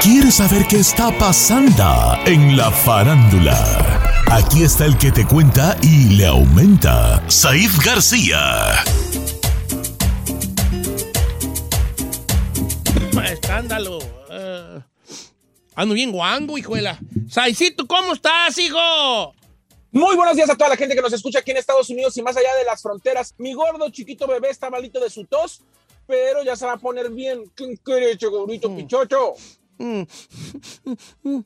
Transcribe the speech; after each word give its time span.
¿Quieres 0.00 0.34
saber 0.34 0.66
qué 0.68 0.76
está 0.76 1.10
pasando 1.18 2.18
en 2.26 2.56
la 2.56 2.70
farándula? 2.70 3.56
Aquí 4.30 4.62
está 4.62 4.84
el 4.84 4.98
que 4.98 5.10
te 5.10 5.26
cuenta 5.26 5.76
y 5.82 6.16
le 6.16 6.26
aumenta, 6.26 7.22
Saif 7.30 7.78
García. 7.84 8.82
Escándalo. 13.24 13.98
Eh, 14.30 14.80
ando 15.74 15.94
bien 15.94 16.12
guango, 16.12 16.58
hijuela. 16.58 16.98
Saicito, 17.28 17.86
¿cómo 17.86 18.12
estás, 18.12 18.58
hijo? 18.58 19.34
Muy 19.90 20.16
buenos 20.16 20.36
días 20.36 20.50
a 20.50 20.56
toda 20.56 20.70
la 20.70 20.76
gente 20.76 20.94
que 20.94 21.02
nos 21.02 21.12
escucha 21.12 21.38
aquí 21.38 21.52
en 21.52 21.56
Estados 21.58 21.88
Unidos 21.88 22.16
y 22.16 22.22
más 22.22 22.36
allá 22.36 22.54
de 22.56 22.64
las 22.64 22.82
fronteras. 22.82 23.34
Mi 23.38 23.54
gordo 23.54 23.88
chiquito 23.90 24.26
bebé 24.26 24.50
está 24.50 24.68
malito 24.68 24.98
de 25.00 25.08
su 25.08 25.24
tos, 25.24 25.62
pero 26.06 26.42
ya 26.42 26.56
se 26.56 26.66
va 26.66 26.72
a 26.72 26.78
poner 26.78 27.10
bien. 27.10 27.50
¿Quién 27.54 27.76
quiere, 27.76 28.16
gordito 28.16 28.74
pichocho? 28.74 29.34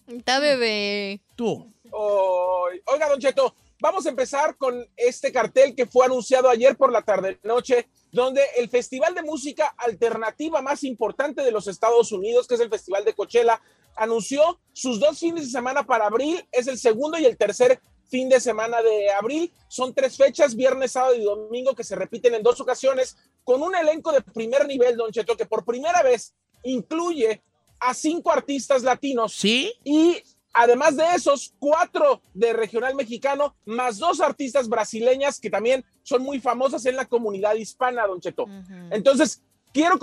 Está 0.07 0.41
bebé. 0.41 1.21
Tú. 1.37 1.73
Oiga, 1.91 3.09
Don 3.09 3.19
Cheto, 3.19 3.55
vamos 3.81 4.07
a 4.07 4.11
empezar 4.11 4.57
con 4.57 4.87
este 4.97 5.33
cartel 5.33 5.75
que 5.75 5.87
fue 5.87 6.07
anunciado 6.07 6.49
ayer 6.49 6.77
por 6.77 6.93
la 6.93 7.03
tarde-noche, 7.03 7.89
donde 8.13 8.43
el 8.57 8.69
festival 8.69 9.15
de 9.15 9.23
música 9.23 9.75
alternativa 9.77 10.63
más 10.63 10.85
importante 10.85 11.43
de 11.43 11.51
los 11.51 11.69
Estados 11.69 12.13
Unidos, 12.13 12.47
que 12.47 12.55
es 12.55 12.61
el 12.61 12.71
Festival 12.71 13.05
de 13.05 13.15
Coachella, 13.15 13.61
anunció 13.97 14.61
sus 14.73 15.01
dos 15.01 15.19
fines 15.19 15.45
de 15.45 15.51
semana 15.51 15.85
para 15.85 16.07
abril. 16.07 16.47
Es 16.53 16.67
el 16.67 16.79
segundo 16.79 17.19
y 17.19 17.27
el 17.27 17.37
tercer 17.37 17.81
fin 18.09 18.29
de 18.29 18.41
semana 18.41 18.81
de 18.83 19.11
abril. 19.11 19.53
Son 19.69 19.93
tres 19.93 20.17
fechas, 20.17 20.55
viernes, 20.55 20.93
sábado 20.93 21.15
y 21.15 21.23
domingo, 21.23 21.75
que 21.75 21.85
se 21.85 21.97
repiten 21.97 22.35
en 22.35 22.43
dos 22.43 22.61
ocasiones, 22.61 23.17
con 23.45 23.63
un 23.63 23.75
elenco 23.75 24.13
de 24.13 24.23
primer 24.23 24.67
nivel, 24.67 24.97
Don 24.97 25.13
Cheto, 25.13 25.37
que 25.37 25.47
por 25.47 25.65
primera 25.65 26.03
vez 26.03 26.35
incluye 26.63 27.43
a 27.81 27.95
cinco 27.95 28.33
artistas 28.33 28.83
latinos. 28.83 29.33
¿Sí? 29.35 29.73
Y 29.85 30.17
además 30.53 30.97
de 30.97 31.05
esos, 31.15 31.55
cuatro 31.59 32.21
de 32.35 32.53
regional 32.53 32.95
mexicano, 32.95 33.55
más 33.65 33.99
dos 33.99 34.21
artistas 34.21 34.69
brasileñas 34.69 35.39
que 35.41 35.51
también 35.51 35.85
son 36.03 36.23
muy 36.23 36.41
famosas 36.41 36.85
en 36.87 36.97
la 36.97 37.05
comunidad 37.07 37.55
hispana, 37.55 38.07
Don 38.07 38.21
Cheto. 38.21 38.47
Entonces, 38.91 39.43
quiero 39.73 39.99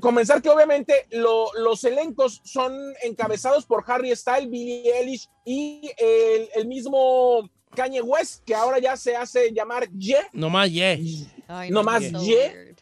comenzar 0.00 0.40
que 0.40 0.48
obviamente 0.48 1.06
lo- 1.10 1.52
los 1.54 1.82
elencos 1.84 2.40
son 2.44 2.72
encabezados 3.02 3.66
por 3.66 3.84
Harry 3.86 4.14
Styles, 4.14 4.48
Billie 4.48 4.92
Eilish 4.96 5.28
y 5.44 5.90
el, 5.98 6.48
el 6.54 6.66
mismo 6.66 7.50
Kanye 7.74 8.00
West, 8.00 8.44
que 8.44 8.54
ahora 8.54 8.78
ya 8.78 8.96
se 8.96 9.14
hace 9.16 9.52
llamar 9.52 9.90
Ye, 9.90 10.16
Nomás 10.32 10.70
yeah. 10.70 10.96
Ay, 11.48 11.70
no 11.70 11.82
más 11.82 12.02
Ye, 12.24 12.74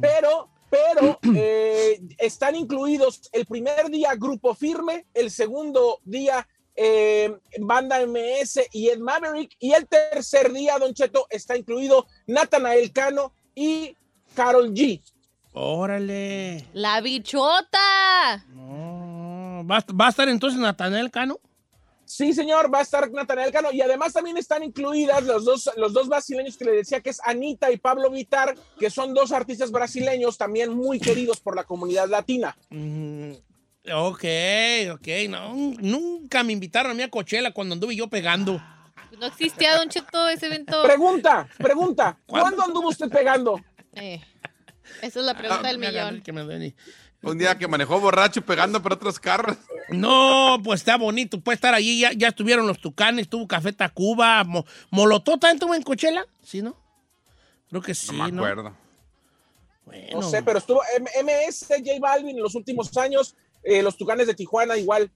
pero, 0.00 0.50
pero 0.70 1.18
eh, 1.34 2.00
están 2.18 2.54
incluidos 2.54 3.28
el 3.32 3.46
primer 3.46 3.90
día 3.90 4.14
Grupo 4.16 4.54
Firme, 4.54 5.06
el 5.14 5.30
segundo 5.30 6.00
día 6.04 6.46
eh, 6.76 7.36
Banda 7.60 8.06
MS 8.06 8.60
y 8.72 8.88
Ed 8.88 8.98
Maverick, 8.98 9.56
y 9.58 9.72
el 9.72 9.86
tercer 9.88 10.52
día, 10.52 10.78
Don 10.78 10.94
Cheto, 10.94 11.26
está 11.28 11.56
incluido 11.56 12.06
Natanael 12.26 12.92
Cano 12.92 13.32
y 13.54 13.96
Carol 14.34 14.72
G. 14.72 15.02
Órale. 15.52 16.66
La 16.72 17.00
bichota. 17.00 18.44
No, 18.54 19.64
¿Va, 19.68 19.84
va 20.00 20.06
a 20.06 20.10
estar 20.10 20.28
entonces 20.28 20.60
Natanel 20.60 21.10
Cano? 21.10 21.40
Sí, 22.08 22.32
señor, 22.32 22.72
va 22.72 22.78
a 22.78 22.82
estar 22.82 23.10
Natanael 23.12 23.52
Cano, 23.52 23.70
y 23.70 23.82
además 23.82 24.14
también 24.14 24.38
están 24.38 24.62
incluidas 24.62 25.22
los 25.24 25.44
dos, 25.44 25.70
los 25.76 25.92
dos 25.92 26.08
brasileños 26.08 26.56
que 26.56 26.64
le 26.64 26.72
decía 26.72 27.02
que 27.02 27.10
es 27.10 27.20
Anita 27.22 27.70
y 27.70 27.76
Pablo 27.76 28.10
Vitar, 28.10 28.54
que 28.80 28.88
son 28.88 29.12
dos 29.12 29.30
artistas 29.30 29.70
brasileños 29.70 30.38
también 30.38 30.72
muy 30.72 31.00
queridos 31.00 31.38
por 31.38 31.54
la 31.54 31.64
comunidad 31.64 32.08
latina. 32.08 32.56
Mm, 32.70 33.32
ok, 33.92 34.24
ok. 34.94 35.08
No, 35.28 35.52
nunca 35.54 36.42
me 36.42 36.54
invitaron 36.54 36.92
a 36.92 36.94
mí 36.94 37.02
a 37.02 37.10
Coachella 37.10 37.52
cuando 37.52 37.74
anduve 37.74 37.94
yo 37.94 38.08
pegando. 38.08 38.58
No 39.20 39.26
existía, 39.26 39.76
Don 39.76 39.90
Cheto, 39.90 40.30
ese 40.30 40.46
evento. 40.46 40.82
Pregunta, 40.84 41.46
pregunta, 41.58 42.18
¿Cuándo? 42.24 42.56
¿cuándo 42.56 42.62
anduvo 42.62 42.88
usted 42.88 43.10
pegando? 43.10 43.60
Eh, 43.92 44.18
esa 45.02 45.20
es 45.20 45.26
la 45.26 45.36
pregunta 45.36 45.68
del 45.68 45.82
el 45.82 45.92
millón. 45.92 46.22
que 46.22 46.32
me. 46.32 46.74
Un 47.22 47.36
día 47.36 47.58
que 47.58 47.66
manejó 47.66 47.98
borracho 48.00 48.42
pegando 48.42 48.80
por 48.80 48.92
otros 48.92 49.18
carros. 49.18 49.56
No, 49.88 50.58
pues 50.62 50.80
está 50.82 50.96
bonito. 50.96 51.40
Puede 51.40 51.56
estar 51.56 51.74
allí. 51.74 51.98
Ya, 52.00 52.12
ya 52.12 52.28
estuvieron 52.28 52.66
los 52.66 52.78
tucanes, 52.80 53.22
estuvo 53.22 53.46
Café 53.48 53.72
Tacuba. 53.72 54.44
Mo- 54.44 54.64
¿Molotov 54.90 55.38
también 55.40 55.56
estuvo 55.56 55.74
en 55.74 55.82
Coachella? 55.82 56.24
¿Sí, 56.44 56.62
no? 56.62 56.76
Creo 57.68 57.82
que 57.82 57.94
sí, 57.94 58.16
No 58.16 58.24
me 58.24 58.32
¿no? 58.32 58.42
acuerdo. 58.44 58.76
Bueno. 59.84 60.20
No 60.20 60.30
sé, 60.30 60.42
pero 60.42 60.58
estuvo 60.58 60.80
M- 60.96 61.10
MS, 61.24 61.66
J 61.68 61.98
Balvin 62.00 62.36
en 62.36 62.42
los 62.42 62.54
últimos 62.54 62.96
años, 62.96 63.34
eh, 63.64 63.82
los 63.82 63.96
Tucanes 63.96 64.26
de 64.26 64.34
Tijuana 64.34 64.76
igual, 64.76 65.10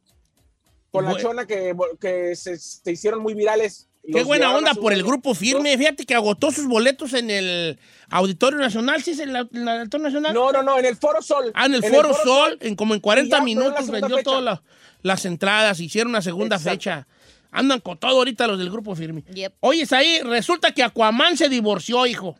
con 0.90 1.04
la 1.04 1.16
chona 1.16 1.46
que, 1.46 1.74
que 2.00 2.34
se, 2.34 2.58
se 2.58 2.90
hicieron 2.90 3.20
muy 3.22 3.34
virales. 3.34 3.88
Qué 4.10 4.24
buena 4.24 4.54
onda 4.56 4.74
por 4.74 4.92
el 4.92 5.02
grupo 5.04 5.34
firme. 5.34 5.76
Fíjate 5.78 6.04
que 6.04 6.14
agotó 6.14 6.50
sus 6.50 6.66
boletos 6.66 7.12
en 7.14 7.30
el 7.30 7.78
Auditorio 8.10 8.58
Nacional. 8.58 9.02
¿Sí 9.02 9.12
es 9.12 9.20
el, 9.20 9.30
el 9.36 9.68
Auditorio 9.68 10.04
Nacional? 10.06 10.34
No, 10.34 10.50
no, 10.50 10.62
no, 10.62 10.78
en 10.78 10.86
el 10.86 10.96
Foro 10.96 11.22
Sol. 11.22 11.52
Ah, 11.54 11.66
en 11.66 11.74
el 11.74 11.84
Foro 11.84 12.12
Sol, 12.14 12.58
en 12.60 12.74
como 12.74 12.94
en 12.94 12.98
Y 12.98 13.00
40 13.00 13.28
ya 13.28 13.36
fue 13.36 13.38
la 13.40 13.44
minutos 13.44 13.90
vendió 13.90 14.16
fecha. 14.16 14.24
todas 14.24 14.42
la- 14.42 14.62
las 15.02 15.24
entradas, 15.24 15.78
hicieron 15.80 16.10
una 16.10 16.22
segunda 16.22 16.56
Exacto. 16.56 16.70
fecha. 16.78 17.06
Andan 17.52 17.80
con 17.80 17.98
todo 17.98 18.12
ahorita 18.18 18.46
los 18.46 18.58
del 18.58 18.70
grupo 18.70 18.94
firme. 18.96 19.24
Yep. 19.32 19.54
Oye, 19.60 19.86
ahí 19.92 20.20
resulta 20.22 20.72
que 20.72 20.82
Aquaman 20.82 21.36
se 21.36 21.48
divorció, 21.48 22.06
hijo. 22.06 22.36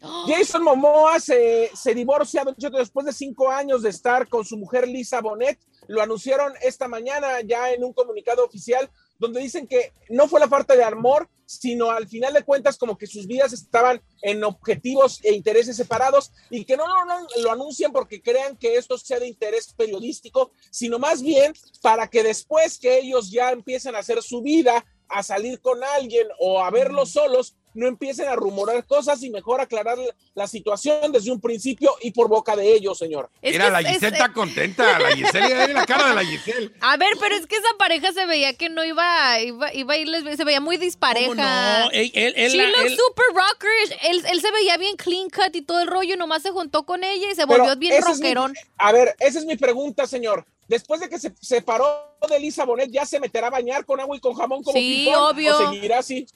Jason 0.28 0.62
Momoa 0.64 1.20
se, 1.20 1.70
se 1.74 1.94
divorcia 1.94 2.44
después 2.72 3.06
de 3.06 3.12
cinco 3.12 3.50
años 3.50 3.82
de 3.82 3.90
estar 3.90 4.28
con 4.28 4.44
su 4.44 4.56
mujer 4.56 4.88
Lisa 4.88 5.20
Bonet. 5.20 5.58
Lo 5.88 6.00
anunciaron 6.02 6.52
esta 6.62 6.86
mañana 6.88 7.40
ya 7.44 7.70
en 7.72 7.82
un 7.84 7.92
comunicado 7.92 8.44
oficial 8.44 8.88
donde 9.22 9.40
dicen 9.40 9.68
que 9.68 9.92
no 10.08 10.26
fue 10.26 10.40
la 10.40 10.48
falta 10.48 10.74
de 10.74 10.82
amor, 10.82 11.28
sino 11.46 11.92
al 11.92 12.08
final 12.08 12.32
de 12.32 12.42
cuentas 12.42 12.76
como 12.76 12.98
que 12.98 13.06
sus 13.06 13.28
vidas 13.28 13.52
estaban 13.52 14.02
en 14.20 14.42
objetivos 14.42 15.20
e 15.22 15.32
intereses 15.32 15.76
separados 15.76 16.32
y 16.50 16.64
que 16.64 16.76
no, 16.76 16.86
no, 16.86 17.04
no 17.04 17.26
lo 17.40 17.52
anuncian 17.52 17.92
porque 17.92 18.20
crean 18.20 18.56
que 18.56 18.76
esto 18.76 18.98
sea 18.98 19.20
de 19.20 19.28
interés 19.28 19.72
periodístico, 19.74 20.50
sino 20.70 20.98
más 20.98 21.22
bien 21.22 21.52
para 21.80 22.08
que 22.08 22.24
después 22.24 22.80
que 22.80 22.98
ellos 22.98 23.30
ya 23.30 23.52
empiecen 23.52 23.94
a 23.94 24.00
hacer 24.00 24.20
su 24.22 24.42
vida, 24.42 24.84
a 25.08 25.22
salir 25.22 25.60
con 25.60 25.84
alguien 25.84 26.26
o 26.40 26.64
a 26.64 26.70
verlos 26.70 27.12
solos, 27.12 27.54
no 27.74 27.86
empiecen 27.88 28.28
a 28.28 28.36
rumorar 28.36 28.84
cosas 28.86 29.22
y 29.22 29.30
mejor 29.30 29.60
aclarar 29.60 29.96
la 30.34 30.46
situación 30.46 31.12
desde 31.12 31.30
un 31.30 31.40
principio 31.40 31.94
y 32.02 32.10
por 32.10 32.28
boca 32.28 32.54
de 32.56 32.72
ellos, 32.74 32.98
señor. 32.98 33.30
Es 33.40 33.52
Mira, 33.52 33.70
la 33.70 33.78
Giselle 33.78 34.08
es- 34.08 34.12
está 34.14 34.32
contenta. 34.32 34.98
La 34.98 35.12
Giselle, 35.16 35.72
la 35.72 35.86
cara 35.86 36.08
de 36.08 36.14
la 36.14 36.24
Giselle. 36.24 36.70
A 36.80 36.96
ver, 36.96 37.10
pero 37.20 37.34
es 37.34 37.46
que 37.46 37.56
esa 37.56 37.68
pareja 37.78 38.12
se 38.12 38.26
veía 38.26 38.54
que 38.54 38.68
no 38.68 38.84
iba, 38.84 39.40
iba, 39.40 39.72
iba 39.74 39.94
a 39.94 39.96
irles, 39.96 40.36
se 40.36 40.44
veía 40.44 40.60
muy 40.60 40.76
dispareja. 40.76 41.28
¿Cómo 41.28 41.42
no? 41.42 41.90
Él, 41.92 42.10
él- 42.14 42.34
él- 42.36 42.50
She 42.52 42.66
looks 42.66 42.96
super 42.96 43.24
rockerish. 43.34 43.98
Él, 44.10 44.24
él 44.30 44.40
se 44.40 44.50
veía 44.52 44.76
bien 44.76 44.96
clean 44.96 45.28
cut 45.30 45.54
y 45.54 45.62
todo 45.62 45.80
el 45.80 45.86
rollo, 45.88 46.16
nomás 46.16 46.42
se 46.42 46.50
juntó 46.50 46.84
con 46.84 47.04
ella 47.04 47.30
y 47.30 47.34
se 47.34 47.44
volvió 47.44 47.74
bien 47.76 47.94
mi- 47.94 48.00
rockerón. 48.00 48.54
a 48.78 48.92
ver, 48.92 49.14
esa 49.20 49.38
es 49.38 49.44
mi 49.46 49.56
pregunta, 49.56 50.06
señor. 50.06 50.44
Después 50.68 51.00
de 51.00 51.08
que 51.08 51.18
se 51.18 51.32
separó 51.40 52.16
de 52.28 52.38
Lisa 52.38 52.64
Bonet, 52.64 52.90
¿ya 52.90 53.04
se 53.04 53.18
meterá 53.20 53.48
a 53.48 53.50
bañar 53.50 53.84
con 53.84 54.00
agua 54.00 54.16
y 54.16 54.20
con 54.20 54.34
jamón 54.34 54.62
como 54.62 54.76
Sí, 54.78 55.08
obvio. 55.14 55.54
¿O 55.58 55.72
seguirá 55.72 55.98
así? 55.98 56.26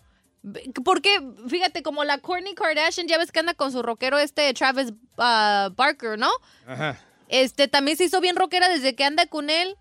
Porque, 0.84 1.20
fíjate, 1.48 1.82
como 1.82 2.04
la 2.04 2.18
Kourtney 2.18 2.54
Kardashian, 2.54 3.08
ya 3.08 3.18
ves 3.18 3.32
que 3.32 3.40
anda 3.40 3.54
con 3.54 3.72
su 3.72 3.82
rockero 3.82 4.18
este 4.18 4.52
Travis 4.54 4.92
ah, 5.18 5.70
Barker, 5.74 6.18
¿no? 6.18 6.30
Ajá. 6.66 7.00
Este, 7.28 7.66
también 7.66 7.96
se 7.96 8.04
hizo 8.04 8.20
bien 8.20 8.36
rockera 8.36 8.68
desde 8.68 8.94
que 8.94 9.04
anda 9.04 9.26
con 9.26 9.50
él. 9.50 9.76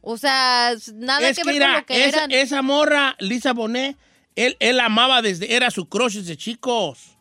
O 0.00 0.16
sea, 0.16 0.74
nada 0.94 1.28
es 1.28 1.36
que 1.36 1.42
que, 1.42 1.52
ver 1.52 1.62
con 1.62 1.72
lo 1.72 1.86
que 1.86 2.04
esa, 2.06 2.18
eran. 2.18 2.30
esa 2.30 2.62
morra, 2.62 3.16
Lisa 3.18 3.52
Bonet, 3.52 3.96
él, 4.36 4.56
él 4.60 4.80
amaba 4.80 5.20
desde, 5.20 5.54
era 5.54 5.70
su 5.70 5.88
crush 5.88 6.14
desde 6.14 6.36
chicos. 6.36 7.16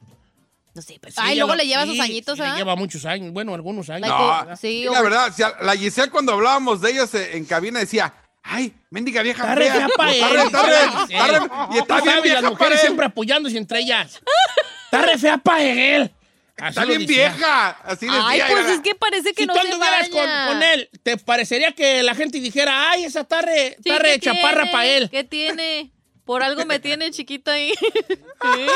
No 0.75 0.81
sé, 0.81 0.99
pues, 1.01 1.15
Sí, 1.15 1.21
Ay, 1.23 1.37
luego 1.37 1.55
la- 1.55 1.63
le 1.63 1.67
lleva 1.67 1.83
sí, 1.83 1.89
sus 1.91 1.99
añitos, 1.99 2.35
sí, 2.35 2.41
le 2.43 2.49
¿ah? 2.49 2.55
lleva 2.57 2.75
muchos 2.75 3.05
años, 3.05 3.33
bueno, 3.33 3.53
algunos 3.53 3.89
años. 3.89 4.07
No, 4.07 4.55
sí, 4.55 4.67
y 4.81 4.85
la 4.85 5.01
verdad, 5.01 5.33
la 5.61 5.75
Giselle 5.75 6.11
cuando 6.11 6.33
hablábamos 6.33 6.81
de 6.81 6.91
ellos 6.91 7.13
eh, 7.15 7.37
en 7.37 7.45
cabina 7.45 7.79
decía, 7.79 8.13
ay, 8.47 8.73
mendiga 8.89 9.21
vieja 9.21 9.43
Está 9.43 9.55
re 9.55 9.65
fea 9.71 9.87
Está 9.87 10.11
él, 10.11 10.23
re- 10.37 10.43
está 10.43 10.61
re- 10.63 10.73
está 11.13 11.27
re- 11.27 11.49
y 11.73 11.77
está 11.79 11.95
bien 11.95 12.05
sabes, 12.05 12.23
vieja 12.23 12.35
las 12.35 12.41
para 12.43 12.49
mujeres 12.51 12.75
él. 12.75 12.81
siempre 12.81 13.05
apoyándose 13.05 13.57
entre 13.57 13.79
ellas. 13.79 14.21
Está 14.85 15.01
re 15.01 15.17
fea 15.17 15.37
pa' 15.37 15.61
él. 15.61 16.11
Así 16.57 16.69
Está 16.69 16.85
bien 16.85 17.01
decía. 17.05 17.29
vieja. 17.33 17.69
Así 17.83 18.05
decía. 18.05 18.21
Ay, 18.27 18.41
pues 18.49 18.65
era- 18.65 18.73
es 18.75 18.79
que 18.79 18.95
parece 18.95 19.33
que 19.33 19.41
Si 19.43 19.45
no 19.47 19.53
tú 19.53 19.59
anduvieras 19.59 20.07
con, 20.09 20.21
con 20.47 20.63
él, 20.63 20.89
¿te 21.03 21.17
parecería 21.17 21.73
que 21.73 22.01
la 22.03 22.15
gente 22.15 22.39
dijera, 22.39 22.91
ay, 22.91 23.03
esa 23.03 23.21
está 23.21 23.41
re, 23.41 23.75
Sí, 23.83 23.91
¿qué 24.01 24.19
chaparra 24.21 24.61
tiene? 24.61 24.71
para 24.71 24.85
él? 24.85 25.09
¿Qué 25.09 25.23
tiene? 25.25 25.91
Por 26.23 26.43
algo 26.43 26.65
me 26.65 26.79
tiene 26.79 27.11
chiquito 27.11 27.51
ahí. 27.51 27.71
¿Eh? 28.09 28.67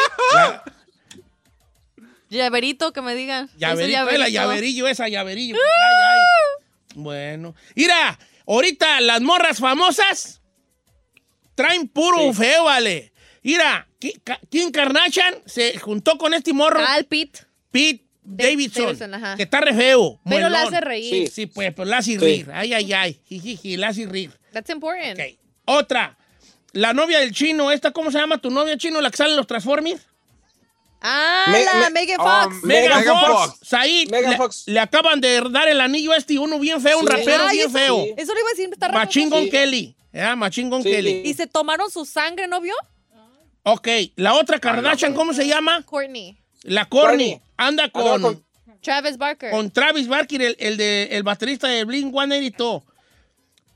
Llaverito, 2.29 2.93
que 2.93 3.01
me 3.01 3.15
digan. 3.15 3.49
Llaverito, 3.57 4.05
la 4.17 4.29
llaverillo, 4.29 4.87
esa 4.87 5.07
llaverillo. 5.07 5.55
que 5.55 5.61
trae 5.61 6.11
ahí. 6.11 6.19
Bueno. 6.95 7.55
Mira, 7.75 8.19
ahorita 8.49 8.99
las 9.01 9.21
morras 9.21 9.59
famosas 9.59 10.41
traen 11.55 11.87
puro 11.87 12.33
feo, 12.33 12.65
vale. 12.65 13.13
Mira, 13.43 13.87
Kim 14.49 14.71
Kardashian 14.71 15.35
se 15.45 15.77
juntó 15.77 16.17
con 16.17 16.33
este 16.33 16.53
morro, 16.53 16.79
Al 16.85 17.05
Pit. 17.05 17.37
Pete 17.71 18.05
Davidson, 18.23 18.85
Davidson, 18.85 19.13
ajá. 19.13 19.35
que 19.35 19.43
está 19.43 19.61
re 19.61 19.73
feo. 19.73 20.19
Pero 20.27 20.49
la 20.49 20.63
hace 20.63 20.81
reír. 20.81 21.27
Sí. 21.27 21.33
Sí, 21.33 21.45
pues, 21.47 21.73
pero 21.73 21.85
la 21.85 21.97
hace 21.97 22.17
rir. 22.17 22.49
Ay, 22.53 22.73
ay, 22.73 22.93
ay. 22.93 23.21
Jijiji, 23.25 23.77
la 23.77 23.87
hace 23.87 24.05
rir. 24.05 24.31
That's 24.53 24.69
important. 24.69 25.19
Ok. 25.19 25.39
Otra. 25.65 26.17
La 26.73 26.93
novia 26.93 27.19
del 27.19 27.31
chino, 27.31 27.71
esta, 27.71 27.91
¿cómo 27.91 28.11
se 28.11 28.19
llama 28.19 28.37
tu 28.37 28.51
novia 28.51 28.77
chino? 28.77 29.01
La 29.01 29.09
que 29.09 29.17
sale 29.17 29.31
en 29.31 29.37
los 29.37 29.47
Transformers. 29.47 30.05
Ah, 31.01 31.45
Me- 31.49 31.63
la 31.63 31.73
me- 31.75 31.89
Megan 31.91 32.19
um, 32.19 32.25
Fox. 32.27 32.63
Me- 32.63 32.73
Megan, 32.81 32.99
Megan 32.99 33.19
Fox. 33.19 33.45
Fox. 33.55 33.59
Said, 33.67 34.09
Megan 34.09 34.31
le, 34.31 34.37
Fox. 34.37 34.63
le 34.67 34.79
acaban 34.79 35.21
de 35.21 35.41
dar 35.49 35.67
el 35.69 35.79
anillo 35.79 36.13
este 36.13 36.33
y 36.33 36.37
uno 36.37 36.59
bien 36.59 36.81
feo, 36.81 36.99
un 36.99 37.07
rapero 37.07 37.43
Ay, 37.47 37.57
bien 37.57 37.69
eso- 37.69 37.77
feo. 37.77 38.03
sí. 38.03 38.13
Eso 38.17 38.33
le 38.33 38.39
iba 38.41 38.49
a 38.49 38.51
decir, 38.51 38.69
está. 38.71 38.87
Gun 38.89 39.43
Sí. 39.43 39.49
Kelly. 39.49 39.95
Kelly. 40.83 41.21
Y 41.25 41.33
se 41.33 41.47
tomaron 41.47 41.89
su 41.89 42.05
sangre, 42.05 42.47
¿no 42.47 42.59
vio? 42.59 42.73
Ok, 43.63 43.87
la 44.15 44.33
otra 44.33 44.59
Kardashian, 44.59 45.13
¿cómo 45.13 45.33
se 45.33 45.45
llama? 45.47 45.83
Courtney. 45.85 46.37
La. 46.63 46.85
Courtney. 46.85 47.39
Anda 47.57 47.89
con, 47.89 48.21
con- 48.21 48.45
Travis 48.81 49.17
Barker. 49.17 49.51
con 49.51 49.69
Travis 49.71 50.07
Barker, 50.07 50.41
el, 50.41 50.55
el 50.59 50.77
de, 50.77 51.09
el 51.11 51.23
baterista 51.23 51.67
de 51.67 51.83
Blink 51.83 52.11
182. 52.13 52.83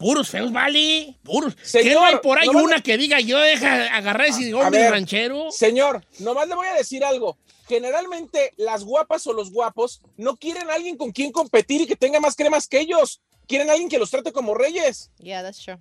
Puros 0.03 0.29
feos, 0.29 0.51
vale. 0.51 1.17
Puros. 1.23 1.55
¿Qué 1.55 1.65
Señor, 1.65 1.93
no 1.93 2.05
hay 2.05 2.15
por 2.17 2.37
ahí 2.37 2.49
no 2.51 2.61
una 2.61 2.81
que 2.81 2.97
diga 2.97 3.21
yo 3.21 3.39
deja 3.39 3.95
agarrar 3.95 4.27
ese 4.27 4.51
A 4.51 4.57
hombre 4.57 4.81
ver, 4.81 4.91
ranchero? 4.91 5.49
Señor, 5.49 6.03
nomás 6.19 6.45
le 6.49 6.55
voy 6.55 6.67
a 6.67 6.73
decir 6.73 7.05
algo. 7.05 7.37
Generalmente 7.69 8.51
las 8.57 8.83
guapas 8.83 9.25
o 9.27 9.31
los 9.31 9.49
guapos 9.53 10.01
no 10.17 10.35
quieren 10.35 10.69
a 10.69 10.73
alguien 10.73 10.97
con 10.97 11.13
quien 11.13 11.31
competir 11.31 11.79
y 11.79 11.87
que 11.87 11.95
tenga 11.95 12.19
más 12.19 12.35
cremas 12.35 12.67
que 12.67 12.81
ellos. 12.81 13.21
Quieren 13.47 13.69
a 13.69 13.71
alguien 13.71 13.87
que 13.87 13.97
los 13.97 14.11
trate 14.11 14.33
como 14.33 14.53
reyes. 14.53 15.09
Yeah, 15.19 15.41
that's 15.41 15.63
true. 15.63 15.77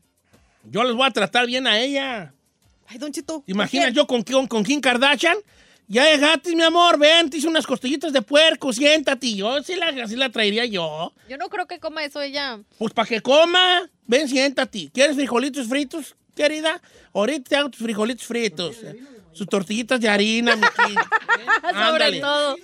Yo 0.71 0.85
les 0.85 0.95
voy 0.95 1.09
a 1.09 1.11
tratar 1.11 1.47
bien 1.47 1.67
a 1.67 1.81
ella. 1.81 2.33
Ay, 2.87 2.99
Don 2.99 3.11
Chito. 3.11 3.43
Imagina 3.49 3.89
yo 3.89 4.07
con, 4.07 4.23
con, 4.23 4.47
con 4.47 4.63
Kim 4.63 4.81
Kardashian. 4.81 5.39
Ya 5.89 6.11
llegaste, 6.11 6.55
mi 6.57 6.63
amor, 6.63 6.99
ven, 6.99 7.29
te 7.29 7.37
hice 7.37 7.49
unas 7.49 7.67
costillitas 7.67 8.13
de 8.13 8.23
puerco, 8.23 8.73
siéntate. 8.73 9.35
Yo 9.35 9.63
sí 9.63 9.75
la, 9.75 9.89
así 10.03 10.17
la 10.17 10.31
traería 10.31 10.65
yo. 10.65 11.13
Yo 11.29 11.37
no 11.37 11.49
creo 11.49 11.67
que 11.67 11.79
coma 11.81 12.05
eso 12.05 12.21
ella. 12.23 12.61
Pues 12.79 12.93
para 12.95 13.09
que 13.09 13.21
coma, 13.21 13.91
ven, 14.07 14.29
siéntate. 14.29 14.91
¿Quieres 14.93 15.17
frijolitos 15.17 15.69
fritos, 15.69 16.17
querida? 16.35 16.81
Ahorita 17.13 17.49
te 17.49 17.57
hago 17.57 17.71
tus 17.71 17.83
frijolitos 17.83 18.27
fritos. 18.27 18.77
Sus 19.33 19.47
tortillitas 19.47 20.01
de 20.01 20.09
harina, 20.09 20.57
mi. 20.57 20.63
Sobre 21.87 22.21
todo. 22.21 22.57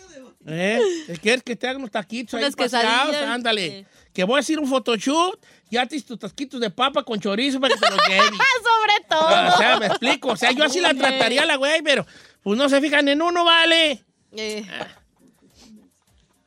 ¿Eh? 0.47 0.81
¿Quieres 1.21 1.43
que 1.43 1.57
te 1.57 1.69
haga 1.69 1.79
unos 1.79 1.91
taquitos 1.91 2.41
ahí 2.41 2.51
pasados? 2.53 3.15
Ándale. 3.17 3.71
Sí. 3.71 3.87
Que 4.15 4.25
voy 4.25 4.37
a 4.37 4.41
hacer 4.41 4.59
un 4.59 4.67
photoshoot. 4.67 5.39
Ya 5.71 5.85
te 5.87 5.97
hice 5.97 6.07
tus 6.07 6.19
taquitos 6.19 6.61
de 6.61 6.71
papa 6.71 7.03
con 7.03 7.21
chorizo 7.21 7.61
para 7.61 7.75
que 7.75 7.81
te 7.81 7.91
los 7.91 8.09
lleves. 8.09 8.31
Sobre 8.31 9.07
todo. 9.09 9.55
O 9.55 9.59
sea, 9.59 9.79
me 9.79 9.87
explico. 9.87 10.29
O 10.29 10.37
sea, 10.37 10.53
yo 10.53 10.65
así 10.65 10.81
la 10.81 10.95
trataría 10.95 11.43
a 11.43 11.47
la 11.47 11.57
güey, 11.57 11.83
pero 11.83 12.07
pues 12.43 12.59
no 12.59 12.69
se 12.69 12.81
fijan 12.81 13.09
en 13.09 13.23
uno, 13.23 13.45
vale. 13.45 14.05
Eh. 14.33 14.65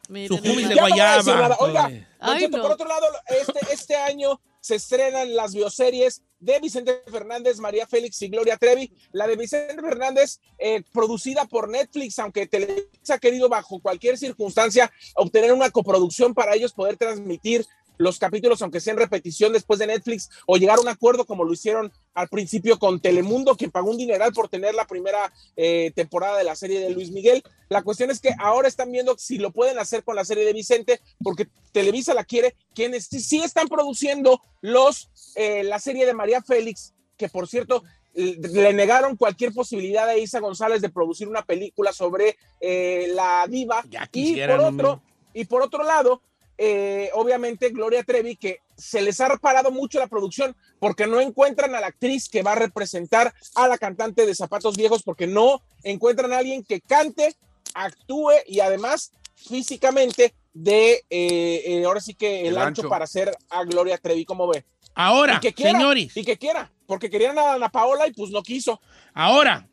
Su 0.03 0.13
Miren, 0.13 0.37
jumis 0.39 0.69
de 0.69 0.75
Ya 0.75 0.81
no 0.81 0.89
voy 0.89 0.99
a 0.99 1.17
decir 1.17 1.33
guayaba. 1.33 1.41
nada. 1.41 1.57
Oiga, 1.59 2.07
Ay. 2.19 2.47
No. 2.49 2.61
por 2.61 2.71
otro 2.71 2.87
lado, 2.87 3.07
este, 3.27 3.59
este 3.73 3.95
año 3.95 4.41
se 4.59 4.75
estrenan 4.75 5.35
las 5.35 5.53
bioseries 5.55 6.21
de 6.39 6.59
Vicente 6.59 7.01
Fernández, 7.09 7.59
María 7.59 7.87
Félix 7.87 8.21
y 8.21 8.27
Gloria 8.27 8.57
Trevi. 8.57 8.91
La 9.11 9.25
de 9.25 9.35
Vicente 9.35 9.81
Fernández, 9.81 10.39
eh, 10.59 10.83
producida 10.91 11.45
por 11.45 11.69
Netflix, 11.69 12.19
aunque 12.19 12.45
Televisa 12.45 13.15
ha 13.15 13.19
querido 13.19 13.47
bajo 13.49 13.79
cualquier 13.79 14.17
circunstancia 14.17 14.91
obtener 15.15 15.53
una 15.53 15.69
coproducción 15.71 16.33
para 16.33 16.55
ellos 16.55 16.73
poder 16.73 16.97
transmitir 16.97 17.65
los 18.01 18.17
capítulos, 18.19 18.61
aunque 18.61 18.79
sea 18.79 18.93
en 18.93 18.99
repetición 18.99 19.53
después 19.53 19.79
de 19.79 19.87
Netflix, 19.87 20.29
o 20.47 20.57
llegar 20.57 20.77
a 20.77 20.81
un 20.81 20.87
acuerdo 20.87 21.25
como 21.25 21.43
lo 21.43 21.53
hicieron 21.53 21.91
al 22.13 22.27
principio 22.29 22.79
con 22.79 22.99
Telemundo, 22.99 23.55
que 23.55 23.69
pagó 23.69 23.91
un 23.91 23.97
dineral 23.97 24.33
por 24.33 24.49
tener 24.49 24.73
la 24.75 24.85
primera 24.87 25.31
eh, 25.55 25.91
temporada 25.95 26.37
de 26.37 26.43
la 26.43 26.55
serie 26.55 26.79
de 26.79 26.89
Luis 26.89 27.11
Miguel. 27.11 27.43
La 27.69 27.83
cuestión 27.83 28.09
es 28.11 28.19
que 28.19 28.31
ahora 28.39 28.67
están 28.67 28.91
viendo 28.91 29.15
si 29.17 29.37
lo 29.37 29.51
pueden 29.51 29.79
hacer 29.79 30.03
con 30.03 30.15
la 30.15 30.25
serie 30.25 30.45
de 30.45 30.53
Vicente, 30.53 30.99
porque 31.23 31.47
Televisa 31.71 32.13
la 32.13 32.23
quiere, 32.25 32.55
quienes 32.75 33.05
sí- 33.05 33.41
están 33.43 33.67
produciendo 33.67 34.41
los, 34.61 35.09
eh, 35.35 35.63
la 35.63 35.79
serie 35.79 36.05
de 36.05 36.13
María 36.13 36.41
Félix, 36.41 36.93
que 37.17 37.29
por 37.29 37.47
cierto 37.47 37.83
le 38.13 38.73
negaron 38.73 39.15
cualquier 39.15 39.53
posibilidad 39.53 40.09
a 40.09 40.17
Isa 40.17 40.39
González 40.41 40.81
de 40.81 40.89
producir 40.89 41.29
una 41.29 41.45
película 41.45 41.93
sobre 41.93 42.35
eh, 42.59 43.09
la 43.13 43.45
diva. 43.47 43.85
Ya 43.89 44.09
y 44.11 44.35
por 44.41 44.59
otro, 44.59 45.01
y 45.33 45.45
por 45.45 45.61
otro 45.61 45.83
lado, 45.83 46.21
eh, 46.63 47.09
obviamente 47.15 47.71
Gloria 47.71 48.03
Trevi, 48.03 48.35
que 48.35 48.59
se 48.77 49.01
les 49.01 49.19
ha 49.19 49.27
reparado 49.29 49.71
mucho 49.71 49.97
la 49.97 50.05
producción 50.05 50.55
porque 50.77 51.07
no 51.07 51.19
encuentran 51.19 51.73
a 51.73 51.81
la 51.81 51.87
actriz 51.87 52.29
que 52.29 52.43
va 52.43 52.51
a 52.51 52.55
representar 52.55 53.33
a 53.55 53.67
la 53.67 53.79
cantante 53.79 54.27
de 54.27 54.35
Zapatos 54.35 54.77
Viejos, 54.77 55.01
porque 55.01 55.25
no 55.25 55.63
encuentran 55.81 56.31
a 56.31 56.37
alguien 56.37 56.63
que 56.63 56.79
cante, 56.79 57.35
actúe 57.73 58.33
y 58.45 58.59
además 58.59 59.11
físicamente 59.33 60.35
de, 60.53 61.03
eh, 61.09 61.63
eh, 61.65 61.83
ahora 61.83 61.99
sí 61.99 62.13
que 62.13 62.41
el, 62.41 62.49
El 62.49 62.57
ancho, 62.57 62.81
ancho. 62.81 62.89
para 62.89 63.05
hacer 63.05 63.35
a 63.49 63.63
Gloria 63.63 63.97
Trevi, 63.97 64.23
como 64.23 64.47
ve. 64.47 64.63
Ahora, 64.93 65.37
y 65.37 65.39
que 65.39 65.53
quiera, 65.53 65.71
señores, 65.71 66.15
y 66.15 66.23
que 66.23 66.37
quiera, 66.37 66.71
porque 66.85 67.09
querían 67.09 67.39
a 67.39 67.53
Ana 67.53 67.69
Paola 67.69 68.05
y 68.05 68.13
pues 68.13 68.29
no 68.29 68.43
quiso. 68.43 68.79
ahora, 69.15 69.67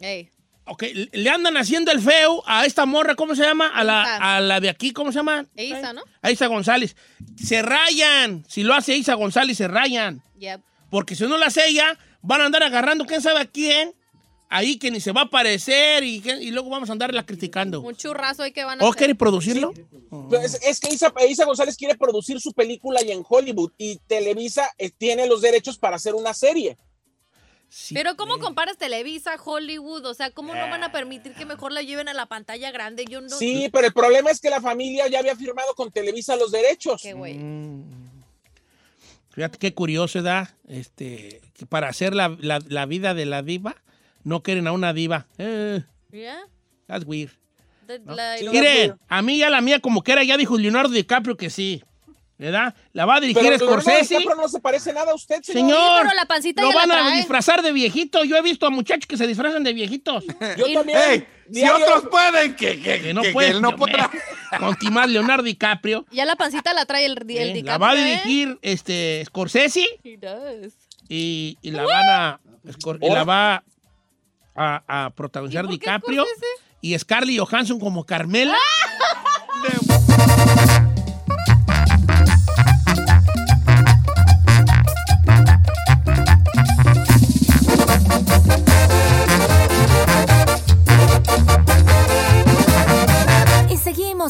Ey. 0.00 0.28
Ok, 0.66 0.82
le 1.12 1.30
andan 1.30 1.56
haciendo 1.56 1.92
el 1.92 2.00
feo 2.00 2.42
a 2.46 2.64
esta 2.64 2.86
morra, 2.86 3.14
¿cómo 3.14 3.34
se 3.34 3.42
llama? 3.42 3.68
A 3.68 3.84
la, 3.84 4.36
a 4.36 4.40
la 4.40 4.60
de 4.60 4.68
aquí, 4.68 4.92
¿cómo 4.92 5.12
se 5.12 5.18
llama? 5.18 5.46
Isa, 5.56 5.92
¿no? 5.92 6.02
A 6.22 6.30
Isa 6.30 6.46
González. 6.46 6.96
Se 7.36 7.62
rayan. 7.62 8.44
Si 8.48 8.62
lo 8.62 8.74
hace 8.74 8.96
Isa 8.96 9.14
González, 9.14 9.56
se 9.58 9.68
rayan. 9.68 10.22
Yep. 10.38 10.60
Porque 10.90 11.14
si 11.14 11.24
no 11.24 11.36
lo 11.36 11.44
hace 11.44 11.66
ella, 11.66 11.98
van 12.22 12.40
a 12.40 12.46
andar 12.46 12.62
agarrando 12.62 13.04
quién 13.04 13.20
sabe 13.20 13.40
a 13.40 13.46
quién. 13.46 13.94
Ahí 14.48 14.78
que 14.78 14.90
ni 14.90 15.00
se 15.00 15.10
va 15.10 15.22
a 15.22 15.24
aparecer 15.24 16.04
y, 16.04 16.20
luego 16.52 16.70
vamos 16.70 16.88
a 16.88 16.92
andarla 16.92 17.26
criticando. 17.26 17.80
Un 17.80 17.96
churrazo 17.96 18.44
ahí 18.44 18.52
que 18.52 18.62
van 18.62 18.80
a 18.80 18.84
¿O 18.84 18.88
hacer. 18.88 18.98
quiere 18.98 19.14
producirlo? 19.16 19.72
Es 20.62 20.80
que 20.80 20.94
Isa, 20.94 21.12
Isa 21.28 21.44
González 21.44 21.76
quiere 21.76 21.96
producir 21.96 22.40
su 22.40 22.52
película 22.52 23.02
y 23.02 23.10
en 23.10 23.24
Hollywood 23.28 23.72
y 23.78 23.96
Televisa 24.06 24.70
eh, 24.78 24.90
tiene 24.90 25.26
los 25.26 25.42
derechos 25.42 25.76
para 25.76 25.96
hacer 25.96 26.14
una 26.14 26.34
serie. 26.34 26.78
Sí. 27.76 27.92
Pero 27.92 28.16
¿cómo 28.16 28.38
comparas 28.38 28.76
Televisa, 28.78 29.32
Hollywood? 29.44 30.06
O 30.06 30.14
sea, 30.14 30.30
¿cómo 30.30 30.54
no 30.54 30.60
van 30.68 30.84
a 30.84 30.92
permitir 30.92 31.34
que 31.34 31.44
mejor 31.44 31.72
la 31.72 31.82
lleven 31.82 32.06
a 32.08 32.14
la 32.14 32.26
pantalla 32.26 32.70
grande? 32.70 33.04
Yo 33.04 33.20
no... 33.20 33.28
Sí, 33.30 33.68
pero 33.72 33.88
el 33.88 33.92
problema 33.92 34.30
es 34.30 34.40
que 34.40 34.48
la 34.48 34.60
familia 34.60 35.08
ya 35.08 35.18
había 35.18 35.34
firmado 35.34 35.74
con 35.74 35.90
Televisa 35.90 36.36
los 36.36 36.52
derechos. 36.52 37.02
Qué 37.02 37.14
güey. 37.14 37.34
Mm. 37.34 37.82
Fíjate 39.30 39.58
qué 39.58 39.74
curioso, 39.74 40.22
¿verdad? 40.22 40.50
Este, 40.68 41.40
que 41.54 41.66
para 41.66 41.88
hacer 41.88 42.14
la, 42.14 42.36
la- 42.38 42.62
la 42.68 42.86
vida 42.86 43.12
de 43.12 43.26
la 43.26 43.42
diva, 43.42 43.74
no 44.22 44.44
quieren 44.44 44.68
a 44.68 44.72
una 44.72 44.92
diva. 44.92 45.26
Eh, 45.38 45.82
Yeah. 46.12 46.46
that's 46.86 47.04
weird. 47.04 47.32
The- 47.88 47.98
la- 48.06 48.38
Sí. 48.38 48.44
lo- 48.44 48.52
Miren, 48.52 48.94
a 49.08 49.20
mí 49.22 49.38
ya 49.38 49.50
la 49.50 49.60
mía 49.60 49.80
como 49.80 50.02
que 50.04 50.12
era, 50.12 50.22
ya 50.22 50.36
dijo 50.36 50.56
Leonardo 50.56 50.90
DiCaprio 50.92 51.36
que 51.36 51.50
sí. 51.50 51.82
¿Verdad? 52.36 52.74
La 52.92 53.06
va 53.06 53.16
a 53.16 53.20
dirigir 53.20 53.42
Pero 53.44 53.58
Scorsese. 53.58 54.18
No 54.36 54.48
se 54.48 54.58
parece 54.58 54.92
nada 54.92 55.12
a 55.12 55.14
usted, 55.14 55.40
señor. 55.42 55.70
Señor, 55.70 56.02
pero 56.02 56.14
la 56.14 56.26
pancita 56.26 56.62
lo 56.62 56.72
ya 56.72 56.84
la 56.86 56.96
van 56.96 57.12
a 57.12 57.16
disfrazar 57.16 57.62
de 57.62 57.70
viejito. 57.72 58.24
Yo 58.24 58.36
he 58.36 58.42
visto 58.42 58.66
a 58.66 58.70
muchachos 58.70 59.06
que 59.06 59.16
se 59.16 59.26
disfrazan 59.28 59.62
de 59.62 59.72
viejitos. 59.72 60.24
Yo 60.58 60.72
también. 60.72 60.98
Ey, 60.98 61.26
si 61.52 61.68
otros 61.68 62.08
pueden, 62.10 62.56
que, 62.56 62.80
que, 62.82 63.02
Que 63.02 63.14
no 63.14 63.20
que- 63.22 63.28
que 63.28 63.32
puede. 63.34 63.50
él 63.50 63.62
no 63.62 63.76
pueda. 63.76 64.10
Con 64.58 64.74
Timás 64.76 65.08
Leonardo 65.08 65.44
DiCaprio. 65.44 66.06
Ya 66.10 66.24
la 66.24 66.34
pancita 66.34 66.72
la 66.74 66.84
trae 66.86 67.06
el, 67.06 67.12
el 67.18 67.30
¿eh? 67.30 67.52
DiCaprio, 67.52 67.64
La 67.64 67.78
va 67.78 67.90
a 67.90 67.94
¿eh? 67.94 68.04
dirigir 68.04 68.58
este, 68.62 69.22
Scorsese 69.26 69.86
He 70.02 70.16
does. 70.16 70.72
y, 71.08 71.56
y 71.62 71.70
la 71.70 71.84
van 71.84 72.10
a. 72.10 72.40
Scor- 72.66 72.98
y 73.00 73.10
la 73.10 73.22
va 73.24 73.62
a, 74.56 75.04
a 75.06 75.10
protagonizar 75.10 75.64
¿Y 75.64 75.68
por 75.68 75.78
qué 75.78 75.84
DiCaprio 75.84 76.24
y 76.80 76.98
Scarlett 76.98 77.38
Johansson 77.38 77.78
como 77.78 78.04
Carmela. 78.04 78.56
¡Ah! 78.56 79.46
Y 79.68 80.73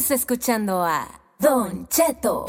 seguimos 0.01 0.11
escuchando 0.11 0.83
a 0.83 1.07
Don 1.39 1.87
Cheto. 1.87 2.45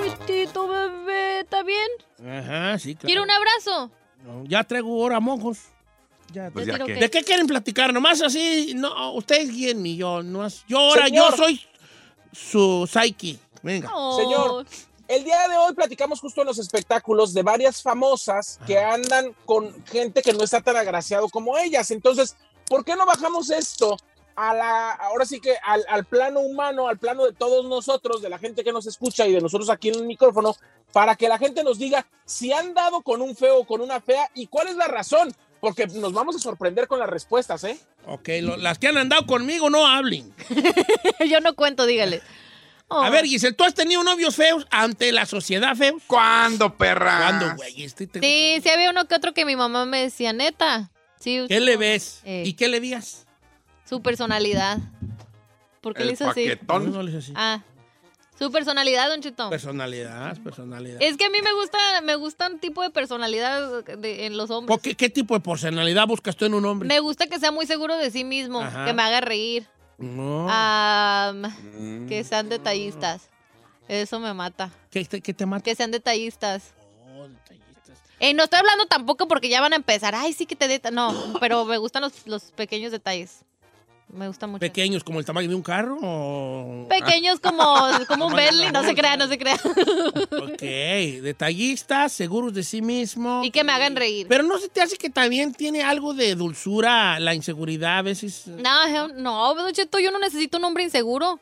Uy, 0.00 0.10
Tito, 0.26 0.68
bebé, 0.68 1.40
¿está 1.40 1.62
bien? 1.62 1.88
Ajá, 2.20 2.78
sí, 2.78 2.94
claro. 2.94 3.06
¿Quiere 3.06 3.20
un 3.22 3.30
abrazo? 3.30 3.90
No, 4.24 4.44
ya 4.46 4.62
traigo 4.64 4.88
ahora 5.02 5.18
mojos. 5.20 5.58
Ya, 6.32 6.50
Pues 6.50 6.66
ya 6.66 6.78
que- 6.78 6.94
¿De 6.94 7.10
qué 7.10 7.22
quieren 7.24 7.46
platicar? 7.46 7.92
Nomás 7.92 8.22
así, 8.22 8.72
no, 8.74 9.12
ustedes 9.14 9.50
guíen 9.50 9.84
y 9.84 9.96
yo, 9.96 10.22
no 10.22 10.46
es- 10.46 10.64
yo 10.68 10.78
ahora, 10.78 11.06
Señor. 11.06 11.30
yo 11.32 11.36
soy 11.36 11.60
su 12.32 12.88
psyche. 12.90 13.38
Venga. 13.62 13.90
Oh. 13.92 14.16
Señor. 14.16 14.66
El 15.08 15.24
día 15.24 15.46
de 15.48 15.56
hoy 15.56 15.74
platicamos 15.74 16.20
justo 16.20 16.40
en 16.40 16.46
los 16.46 16.58
espectáculos 16.58 17.34
de 17.34 17.42
varias 17.42 17.82
famosas 17.82 18.58
que 18.66 18.78
andan 18.78 19.34
con 19.44 19.84
gente 19.86 20.22
que 20.22 20.32
no 20.32 20.42
está 20.44 20.62
tan 20.62 20.76
agraciado 20.76 21.28
como 21.28 21.58
ellas. 21.58 21.90
Entonces, 21.90 22.34
¿por 22.72 22.84
qué 22.86 22.96
no 22.96 23.04
bajamos 23.04 23.50
esto 23.50 23.98
a 24.34 24.54
la, 24.54 24.92
ahora 24.92 25.26
sí 25.26 25.40
que 25.40 25.54
al, 25.62 25.84
al 25.90 26.06
plano 26.06 26.40
humano, 26.40 26.88
al 26.88 26.96
plano 26.98 27.26
de 27.26 27.34
todos 27.34 27.66
nosotros, 27.66 28.22
de 28.22 28.30
la 28.30 28.38
gente 28.38 28.64
que 28.64 28.72
nos 28.72 28.86
escucha 28.86 29.26
y 29.26 29.32
de 29.34 29.42
nosotros 29.42 29.68
aquí 29.68 29.90
en 29.90 29.96
el 29.96 30.06
micrófono, 30.06 30.56
para 30.90 31.14
que 31.16 31.28
la 31.28 31.36
gente 31.36 31.62
nos 31.62 31.78
diga 31.78 32.06
si 32.24 32.50
han 32.50 32.72
dado 32.72 33.02
con 33.02 33.20
un 33.20 33.36
feo 33.36 33.58
o 33.58 33.66
con 33.66 33.82
una 33.82 34.00
fea 34.00 34.30
y 34.34 34.46
cuál 34.46 34.68
es 34.68 34.76
la 34.76 34.88
razón? 34.88 35.34
Porque 35.60 35.86
nos 35.86 36.14
vamos 36.14 36.34
a 36.34 36.38
sorprender 36.38 36.88
con 36.88 36.98
las 36.98 37.10
respuestas, 37.10 37.62
¿eh? 37.64 37.78
Ok, 38.06 38.28
lo- 38.40 38.56
las 38.56 38.78
que 38.78 38.88
han 38.88 38.96
andado 38.96 39.26
conmigo 39.26 39.68
no 39.68 39.86
hablen. 39.86 40.34
Yo 41.28 41.40
no 41.40 41.54
cuento, 41.54 41.84
dígale. 41.84 42.22
Oh. 42.88 43.02
A 43.04 43.10
ver, 43.10 43.26
Giselle, 43.26 43.52
¿tú 43.54 43.64
has 43.64 43.74
tenido 43.74 44.02
novios 44.02 44.34
feos 44.34 44.66
ante 44.70 45.12
la 45.12 45.26
sociedad 45.26 45.76
feos? 45.76 46.02
¿Cuándo, 46.06 46.76
perra? 46.76 47.18
¿Cuándo, 47.18 47.56
güey? 47.56 47.84
Este 47.84 48.06
te- 48.06 48.20
Sí, 48.20 48.60
sí 48.62 48.68
había 48.70 48.90
uno 48.90 49.06
que 49.06 49.14
otro 49.14 49.34
que 49.34 49.44
mi 49.44 49.56
mamá 49.56 49.84
me 49.84 50.00
decía, 50.02 50.32
neta. 50.32 50.90
Sí, 51.22 51.44
¿Qué 51.48 51.60
le 51.60 51.76
ves? 51.76 52.20
Eh. 52.24 52.42
¿Y 52.46 52.54
qué 52.54 52.68
le 52.68 52.80
vías? 52.80 53.26
Su 53.88 54.02
personalidad. 54.02 54.78
¿Por 55.80 55.94
qué 55.94 56.04
le 56.04 56.12
hizo 56.12 56.28
así? 56.28 56.48
paquetón. 56.48 56.92
No 56.92 57.02
le 57.02 57.10
hice 57.10 57.18
así. 57.18 57.32
Ah, 57.36 57.62
su 58.38 58.50
personalidad, 58.50 59.08
Don 59.08 59.20
Chito. 59.20 59.50
Personalidad, 59.50 60.36
personalidad. 60.42 60.96
Es 61.00 61.16
que 61.16 61.26
a 61.26 61.30
mí 61.30 61.38
me 61.44 61.52
gusta, 61.52 61.78
me 62.02 62.16
gusta 62.16 62.48
un 62.48 62.58
tipo 62.58 62.82
de 62.82 62.90
personalidad 62.90 63.84
de- 63.84 64.26
en 64.26 64.36
los 64.36 64.50
hombres. 64.50 64.74
¿Por 64.76 64.82
qué, 64.82 64.96
qué 64.96 65.08
tipo 65.10 65.34
de 65.34 65.40
personalidad 65.40 66.06
buscas 66.08 66.34
tú 66.36 66.44
en 66.46 66.54
un 66.54 66.64
hombre? 66.64 66.88
Me 66.88 66.98
gusta 67.00 67.26
que 67.28 67.38
sea 67.38 67.52
muy 67.52 67.66
seguro 67.66 67.96
de 67.96 68.10
sí 68.10 68.24
mismo, 68.24 68.60
Ajá. 68.60 68.84
que 68.84 68.92
me 68.92 69.02
haga 69.02 69.20
reír, 69.20 69.66
No. 69.98 70.48
am, 70.50 71.42
Mm. 71.42 72.08
que 72.08 72.24
sean 72.24 72.48
detallistas. 72.48 73.28
Eso 73.86 74.18
me 74.18 74.32
mata. 74.34 74.70
¿Qué, 74.90 75.04
te- 75.04 75.20
qué 75.20 75.34
te 75.34 75.46
mata? 75.46 75.62
Que 75.62 75.74
sean 75.76 75.90
detallistas. 75.92 76.72
Eh, 78.22 78.34
no 78.34 78.44
estoy 78.44 78.60
hablando 78.60 78.86
tampoco 78.86 79.26
porque 79.26 79.48
ya 79.48 79.60
van 79.60 79.72
a 79.72 79.76
empezar. 79.76 80.14
Ay, 80.14 80.32
sí 80.32 80.46
que 80.46 80.54
te 80.54 80.68
deta. 80.68 80.92
No, 80.92 81.12
pero 81.40 81.64
me 81.64 81.76
gustan 81.76 82.02
los, 82.02 82.24
los 82.24 82.44
pequeños 82.52 82.92
detalles. 82.92 83.40
Me 84.12 84.28
gusta 84.28 84.46
mucho. 84.46 84.60
¿Pequeños 84.60 85.02
como 85.02 85.18
el 85.18 85.24
tamaño 85.24 85.48
de 85.48 85.56
un 85.56 85.62
carro? 85.62 85.98
O... 86.00 86.86
Pequeños 86.88 87.40
como, 87.40 87.64
como 88.06 88.26
un 88.28 88.34
Bentley, 88.34 88.70
no 88.70 88.84
se 88.84 88.94
crea, 88.94 89.16
no 89.16 89.26
se 89.26 89.38
crea. 89.38 89.58
Ok, 90.40 90.62
detallistas, 91.20 92.12
seguros 92.12 92.54
de 92.54 92.62
sí 92.62 92.80
mismo. 92.80 93.42
Y 93.42 93.50
que 93.50 93.64
me 93.64 93.72
hagan 93.72 93.96
reír. 93.96 94.28
Pero 94.28 94.44
no 94.44 94.56
se 94.58 94.68
te 94.68 94.82
hace 94.82 94.96
que 94.96 95.10
también 95.10 95.52
tiene 95.52 95.82
algo 95.82 96.14
de 96.14 96.36
dulzura 96.36 97.18
la 97.18 97.34
inseguridad 97.34 97.98
a 97.98 98.02
veces. 98.02 98.46
No, 98.46 99.08
no, 99.08 99.70
yo 99.72 100.10
no 100.12 100.18
necesito 100.20 100.58
un 100.58 100.64
hombre 100.66 100.84
inseguro. 100.84 101.40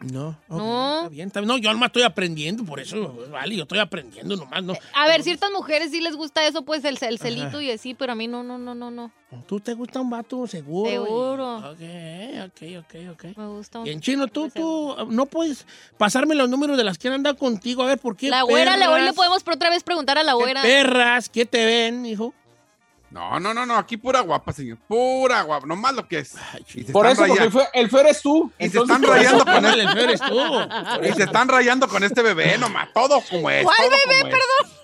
No, 0.00 0.34
No. 0.48 0.96
Está 1.00 1.08
bien, 1.10 1.26
está 1.28 1.40
bien. 1.40 1.48
No, 1.48 1.58
yo 1.58 1.70
nomás 1.72 1.88
estoy 1.88 2.02
aprendiendo, 2.04 2.64
por 2.64 2.80
eso, 2.80 3.18
vale, 3.30 3.54
yo 3.54 3.62
estoy 3.64 3.78
aprendiendo 3.80 4.34
nomás, 4.34 4.62
¿no? 4.62 4.74
A 4.94 5.06
ver, 5.06 5.22
ciertas 5.22 5.50
mujeres 5.50 5.90
sí 5.90 6.00
les 6.00 6.16
gusta 6.16 6.46
eso, 6.46 6.62
pues 6.64 6.84
el, 6.84 6.98
el 7.02 7.18
celito 7.18 7.60
y 7.60 7.70
así, 7.70 7.92
pero 7.94 8.12
a 8.12 8.14
mí 8.14 8.26
no, 8.26 8.42
no, 8.42 8.56
no, 8.56 8.74
no, 8.74 8.90
no. 8.90 9.10
¿Tú 9.46 9.60
te 9.60 9.74
gusta 9.74 10.00
un 10.00 10.08
vato 10.10 10.46
seguro? 10.46 10.90
Seguro. 10.90 11.56
Ok, 11.58 11.80
ok, 12.46 12.62
ok, 12.78 12.94
ok. 13.12 13.36
Me 13.36 13.46
gusta 13.48 13.78
un... 13.80 13.86
Y 13.86 13.90
en 13.90 14.00
chino, 14.00 14.26
tú, 14.26 14.48
tú, 14.48 14.96
no 15.08 15.26
puedes 15.26 15.66
pasarme 15.98 16.34
los 16.34 16.48
números 16.48 16.76
de 16.78 16.84
las 16.84 16.96
que 16.98 17.08
han 17.08 17.14
andado 17.14 17.36
contigo, 17.36 17.82
a 17.82 17.86
ver 17.86 17.98
por 17.98 18.16
qué. 18.16 18.28
La 18.30 18.42
güera, 18.42 18.76
le- 18.78 18.88
hoy 18.88 19.02
le 19.02 19.12
podemos 19.12 19.42
por 19.44 19.54
otra 19.54 19.68
vez 19.70 19.82
preguntar 19.84 20.16
a 20.18 20.22
la 20.24 20.32
qué 20.32 20.36
güera. 20.36 20.62
perras, 20.62 21.28
¿qué 21.28 21.44
te 21.46 21.64
ven, 21.64 22.06
hijo? 22.06 22.32
No, 23.10 23.40
no, 23.40 23.52
no, 23.52 23.66
no, 23.66 23.76
aquí 23.76 23.96
pura 23.96 24.20
guapa, 24.20 24.52
señor. 24.52 24.78
Pura 24.86 25.42
guapa, 25.42 25.66
nomás 25.66 25.94
lo 25.94 26.06
que 26.06 26.20
es. 26.20 26.34
Por 26.92 27.06
eso, 27.06 27.26
porque 27.26 27.32
el 27.32 27.38
rayando, 27.38 27.58
feo, 27.58 27.68
el 27.72 27.90
feo 27.90 28.00
eres 28.00 28.22
tú. 28.22 28.52
Y 28.58 28.68
se 28.68 28.78
están 28.78 29.02
rayando 29.02 29.44
con 29.44 29.64
este, 29.66 29.80
el 29.80 29.88
feo 29.90 30.04
eres 30.04 30.20
tú. 30.20 30.40
y 31.08 31.12
se 31.14 31.22
están 31.24 31.48
rayando 31.48 31.88
con 31.88 32.04
este 32.04 32.22
bebé, 32.22 32.56
nomás, 32.56 32.92
todo 32.92 33.20
como 33.28 33.50
es. 33.50 33.64
¿Cuál 33.64 33.76
todo 33.78 33.90
bebé, 33.90 34.20
como 34.20 34.32
es. 34.32 34.80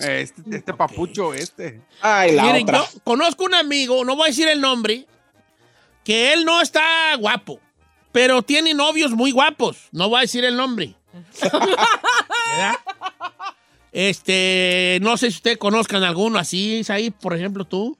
Este, 0.00 0.56
este 0.56 0.74
papucho, 0.74 1.34
este. 1.34 1.80
Ay, 2.00 2.32
la 2.32 2.44
Miren, 2.44 2.62
otra. 2.64 2.78
yo 2.78 3.00
conozco 3.04 3.44
un 3.44 3.54
amigo, 3.54 4.04
no 4.04 4.16
voy 4.16 4.26
a 4.26 4.28
decir 4.28 4.48
el 4.48 4.60
nombre, 4.60 5.06
que 6.04 6.32
él 6.32 6.44
no 6.44 6.60
está 6.60 7.14
guapo, 7.16 7.60
pero 8.12 8.42
tiene 8.42 8.74
novios 8.74 9.12
muy 9.12 9.30
guapos. 9.30 9.88
No 9.92 10.08
voy 10.08 10.18
a 10.18 10.20
decir 10.22 10.44
el 10.44 10.56
nombre. 10.56 10.94
¿Verdad? 11.42 12.76
Este, 13.92 14.98
no 15.02 15.16
sé 15.16 15.30
si 15.30 15.36
ustedes 15.36 15.58
conozcan 15.58 16.04
alguno 16.04 16.38
así, 16.38 16.82
ahí, 16.88 17.10
por 17.10 17.34
ejemplo, 17.34 17.64
tú. 17.64 17.96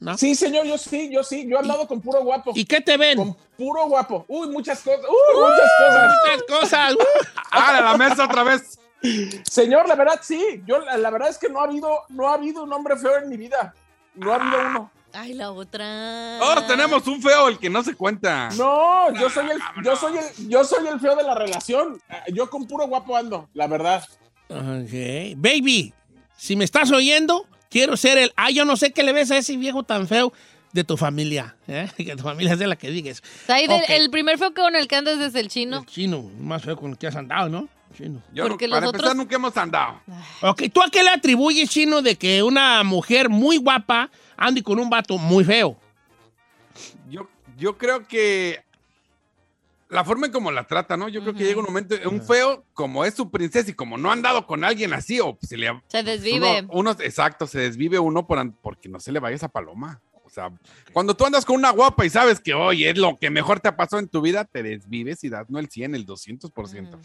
¿no? 0.00 0.16
Sí, 0.16 0.34
señor, 0.34 0.64
yo 0.66 0.78
sí, 0.78 1.10
yo 1.12 1.22
sí. 1.24 1.46
Yo 1.48 1.56
he 1.56 1.58
hablado 1.58 1.86
con 1.88 2.00
puro 2.00 2.22
guapo. 2.22 2.52
¿Y 2.54 2.64
qué 2.64 2.80
te 2.80 2.96
ven? 2.96 3.18
Con 3.18 3.36
puro 3.56 3.86
guapo. 3.86 4.24
Uy, 4.28 4.48
muchas 4.48 4.80
cosas. 4.80 5.00
Uy, 5.00 5.40
muchas 5.40 5.70
cosas. 5.78 6.14
Muchas 6.14 6.42
cosas. 6.60 6.94
Uh. 6.94 7.28
¡Ah, 7.50 7.78
a 7.78 7.80
la 7.80 7.96
mesa 7.96 8.24
otra 8.24 8.42
vez! 8.44 8.78
Señor, 9.50 9.88
la 9.88 9.94
verdad 9.94 10.20
sí. 10.22 10.62
Yo 10.66 10.78
la, 10.80 10.96
la 10.96 11.10
verdad 11.10 11.28
es 11.30 11.38
que 11.38 11.48
no 11.48 11.60
ha 11.60 11.64
habido, 11.64 12.04
no 12.08 12.28
ha 12.28 12.34
habido 12.34 12.62
un 12.62 12.72
hombre 12.72 12.96
feo 12.96 13.18
en 13.18 13.28
mi 13.28 13.36
vida. 13.36 13.74
No 14.14 14.32
ha 14.32 14.36
habido 14.36 14.58
uno. 14.70 14.90
Ay, 15.12 15.34
la 15.34 15.50
otra. 15.50 16.36
Todos 16.38 16.66
tenemos 16.66 17.06
un 17.06 17.22
feo, 17.22 17.48
el 17.48 17.58
que 17.58 17.70
no 17.70 17.82
se 17.82 17.94
cuenta. 17.94 18.50
No, 18.56 19.12
yo 19.14 19.30
soy 19.30 19.48
el, 19.50 19.58
yo 19.82 19.96
soy 19.96 20.18
el, 20.18 20.48
yo 20.48 20.64
soy 20.64 20.86
el 20.86 21.00
feo 21.00 21.16
de 21.16 21.22
la 21.22 21.34
relación. 21.34 22.00
Yo 22.32 22.50
con 22.50 22.66
puro 22.66 22.86
guapo 22.86 23.16
ando, 23.16 23.48
la 23.54 23.66
verdad. 23.66 24.04
Ok. 24.48 25.36
Baby, 25.36 25.92
si 26.36 26.56
me 26.56 26.64
estás 26.64 26.90
oyendo, 26.90 27.46
quiero 27.70 27.96
ser 27.96 28.18
el. 28.18 28.32
Ah, 28.36 28.50
yo 28.50 28.64
no 28.64 28.76
sé 28.76 28.92
qué 28.92 29.02
le 29.02 29.12
ves 29.12 29.30
a 29.30 29.38
ese 29.38 29.56
viejo 29.56 29.82
tan 29.82 30.06
feo 30.08 30.32
de 30.72 30.84
tu 30.84 30.96
familia. 30.96 31.56
¿eh? 31.66 31.88
Que 31.96 32.16
tu 32.16 32.22
familia 32.22 32.56
sea 32.56 32.66
la 32.66 32.76
que 32.76 32.90
digas. 32.90 33.22
Ahí 33.48 33.66
del- 33.66 33.82
Ok. 33.82 33.90
El 33.90 34.10
primer 34.10 34.38
feo 34.38 34.52
con 34.54 34.74
el 34.76 34.88
que 34.88 34.96
andas 34.96 35.18
es 35.20 35.34
el 35.34 35.48
chino. 35.48 35.78
El 35.80 35.86
chino, 35.86 36.22
más 36.40 36.62
feo 36.62 36.76
con 36.76 36.92
el 36.92 36.98
que 36.98 37.06
has 37.06 37.16
andado, 37.16 37.48
¿no? 37.48 37.68
Chino. 37.96 38.22
Yo, 38.34 38.46
Porque 38.48 38.68
para 38.68 38.82
los 38.82 38.88
empezar, 38.90 39.06
otros- 39.12 39.16
nunca 39.16 39.36
hemos 39.36 39.56
andado. 39.56 40.00
Ok, 40.42 40.62
¿tú 40.72 40.82
a 40.82 40.90
qué 40.90 41.02
le 41.02 41.10
atribuyes, 41.10 41.68
chino, 41.70 42.02
de 42.02 42.16
que 42.16 42.42
una 42.42 42.84
mujer 42.84 43.28
muy 43.30 43.56
guapa 43.56 44.10
ande 44.36 44.62
con 44.62 44.78
un 44.78 44.88
vato 44.90 45.16
muy 45.18 45.42
feo? 45.44 45.76
Yo, 47.10 47.28
yo 47.58 47.76
creo 47.78 48.06
que 48.06 48.62
la 49.90 50.04
forma 50.04 50.26
en 50.26 50.32
como 50.32 50.50
la 50.50 50.66
trata, 50.66 50.96
¿no? 50.96 51.08
Yo 51.08 51.22
creo 51.22 51.34
que 51.34 51.44
llega 51.44 51.60
un 51.60 51.66
momento, 51.66 51.94
un 52.10 52.22
feo, 52.22 52.64
como 52.74 53.04
es 53.04 53.14
su 53.14 53.30
princesa 53.30 53.70
y 53.70 53.74
como 53.74 53.96
no 53.96 54.10
ha 54.10 54.12
andado 54.12 54.46
con 54.46 54.64
alguien 54.64 54.92
así, 54.92 55.18
o 55.20 55.38
se 55.40 55.56
le 55.56 55.68
Se 55.88 56.02
desvive. 56.02 56.60
Uno, 56.60 56.68
uno- 56.90 56.96
exacto, 57.00 57.46
se 57.46 57.60
desvive 57.60 57.98
uno 57.98 58.26
por, 58.26 58.52
porque 58.60 58.88
no 58.88 59.00
se 59.00 59.12
le 59.12 59.20
vaya 59.20 59.36
esa 59.36 59.48
paloma. 59.48 60.00
O 60.28 60.30
sea, 60.30 60.50
cuando 60.92 61.16
tú 61.16 61.24
andas 61.24 61.44
con 61.46 61.56
una 61.56 61.70
guapa 61.70 62.04
y 62.04 62.10
sabes 62.10 62.38
que, 62.38 62.52
oye, 62.52 62.90
es 62.90 62.98
lo 62.98 63.16
que 63.16 63.30
mejor 63.30 63.60
te 63.60 63.68
ha 63.68 63.76
pasado 63.76 63.98
en 64.00 64.08
tu 64.08 64.20
vida, 64.20 64.44
te 64.44 64.62
desvives 64.62 65.24
y 65.24 65.30
das 65.30 65.48
no 65.48 65.58
el 65.58 65.70
100, 65.70 65.94
el 65.94 66.06
200%. 66.06 66.98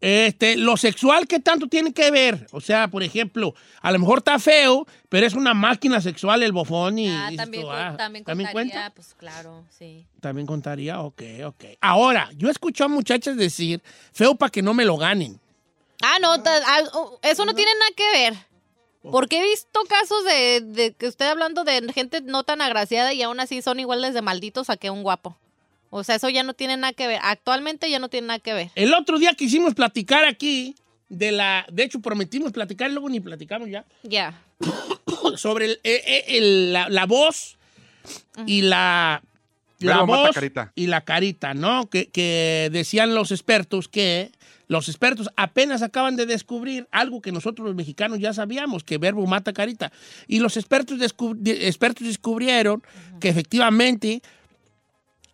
Este, 0.00 0.56
lo 0.56 0.76
sexual, 0.76 1.26
¿qué 1.26 1.40
tanto 1.40 1.66
tiene 1.66 1.92
que 1.92 2.10
ver? 2.12 2.46
O 2.52 2.60
sea, 2.60 2.86
por 2.86 3.02
ejemplo, 3.02 3.52
a 3.82 3.90
lo 3.90 3.98
mejor 3.98 4.18
está 4.18 4.38
feo, 4.38 4.86
pero 5.08 5.26
es 5.26 5.34
una 5.34 5.54
máquina 5.54 6.00
sexual 6.00 6.42
el 6.44 6.52
bofón 6.52 7.00
y... 7.00 7.08
Ah, 7.08 7.30
también, 7.36 7.64
con- 7.64 7.74
ah, 7.74 7.94
también 7.96 8.24
¿también 8.24 8.46
contaría, 8.48 8.72
cuenta? 8.72 8.94
pues 8.94 9.14
claro, 9.14 9.64
sí. 9.76 10.06
También 10.20 10.46
contaría, 10.46 11.00
ok, 11.00 11.22
ok. 11.46 11.64
Ahora, 11.80 12.30
yo 12.36 12.48
escucho 12.48 12.84
a 12.84 12.88
muchachas 12.88 13.36
decir, 13.36 13.82
feo 14.12 14.36
para 14.36 14.50
que 14.50 14.62
no 14.62 14.72
me 14.72 14.84
lo 14.84 14.96
ganen. 14.96 15.40
Ah, 16.00 16.18
no, 16.22 16.30
ah, 16.32 16.80
oh, 16.94 17.18
eso 17.22 17.44
no 17.44 17.54
tiene 17.54 17.72
nada 17.74 17.90
que 17.96 18.10
ver. 18.12 18.47
Porque 19.02 19.38
he 19.40 19.42
visto 19.42 19.80
casos 19.88 20.24
de, 20.24 20.60
de 20.60 20.92
que 20.92 21.06
estoy 21.06 21.28
hablando 21.28 21.64
de 21.64 21.80
gente 21.92 22.20
no 22.20 22.42
tan 22.44 22.60
agraciada 22.60 23.12
y 23.14 23.22
aún 23.22 23.40
así 23.40 23.62
son 23.62 23.80
iguales 23.80 24.12
de 24.14 24.22
malditos 24.22 24.70
a 24.70 24.76
que 24.76 24.90
un 24.90 25.02
guapo. 25.02 25.38
O 25.90 26.04
sea, 26.04 26.16
eso 26.16 26.28
ya 26.28 26.42
no 26.42 26.52
tiene 26.52 26.76
nada 26.76 26.92
que 26.92 27.06
ver. 27.06 27.20
Actualmente 27.22 27.88
ya 27.90 27.98
no 27.98 28.08
tiene 28.10 28.26
nada 28.26 28.38
que 28.40 28.52
ver. 28.52 28.70
El 28.74 28.92
otro 28.94 29.18
día 29.18 29.32
quisimos 29.34 29.74
platicar 29.74 30.24
aquí 30.26 30.74
de 31.08 31.32
la... 31.32 31.64
De 31.72 31.84
hecho, 31.84 32.00
prometimos 32.00 32.52
platicar 32.52 32.90
y 32.90 32.92
luego 32.92 33.08
ni 33.08 33.20
platicamos 33.20 33.70
ya. 33.70 33.86
Ya. 34.02 34.42
sobre 35.36 35.66
el- 35.66 35.80
eh, 35.84 36.02
eh, 36.06 36.24
el- 36.36 36.72
la, 36.74 36.88
la 36.90 37.06
voz 37.06 37.56
y 38.46 38.62
la, 38.62 39.22
mata 39.80 40.30
carita. 40.32 40.72
y 40.74 40.86
la 40.88 41.02
carita, 41.04 41.54
¿no? 41.54 41.88
Que, 41.88 42.08
que 42.08 42.68
decían 42.72 43.14
los 43.14 43.30
expertos 43.32 43.88
que 43.88 44.32
los 44.68 44.88
expertos 44.88 45.28
apenas 45.36 45.82
acaban 45.82 46.14
de 46.16 46.26
descubrir 46.26 46.86
algo 46.92 47.20
que 47.20 47.32
nosotros 47.32 47.66
los 47.66 47.74
mexicanos 47.74 48.18
ya 48.20 48.32
sabíamos, 48.32 48.84
que 48.84 48.98
verbo 48.98 49.26
mata 49.26 49.52
carita. 49.52 49.90
Y 50.26 50.40
los 50.40 50.56
expertos, 50.56 50.98
descub- 50.98 51.36
de- 51.38 51.66
expertos 51.68 52.06
descubrieron 52.06 52.82
que 53.18 53.28
efectivamente 53.30 54.22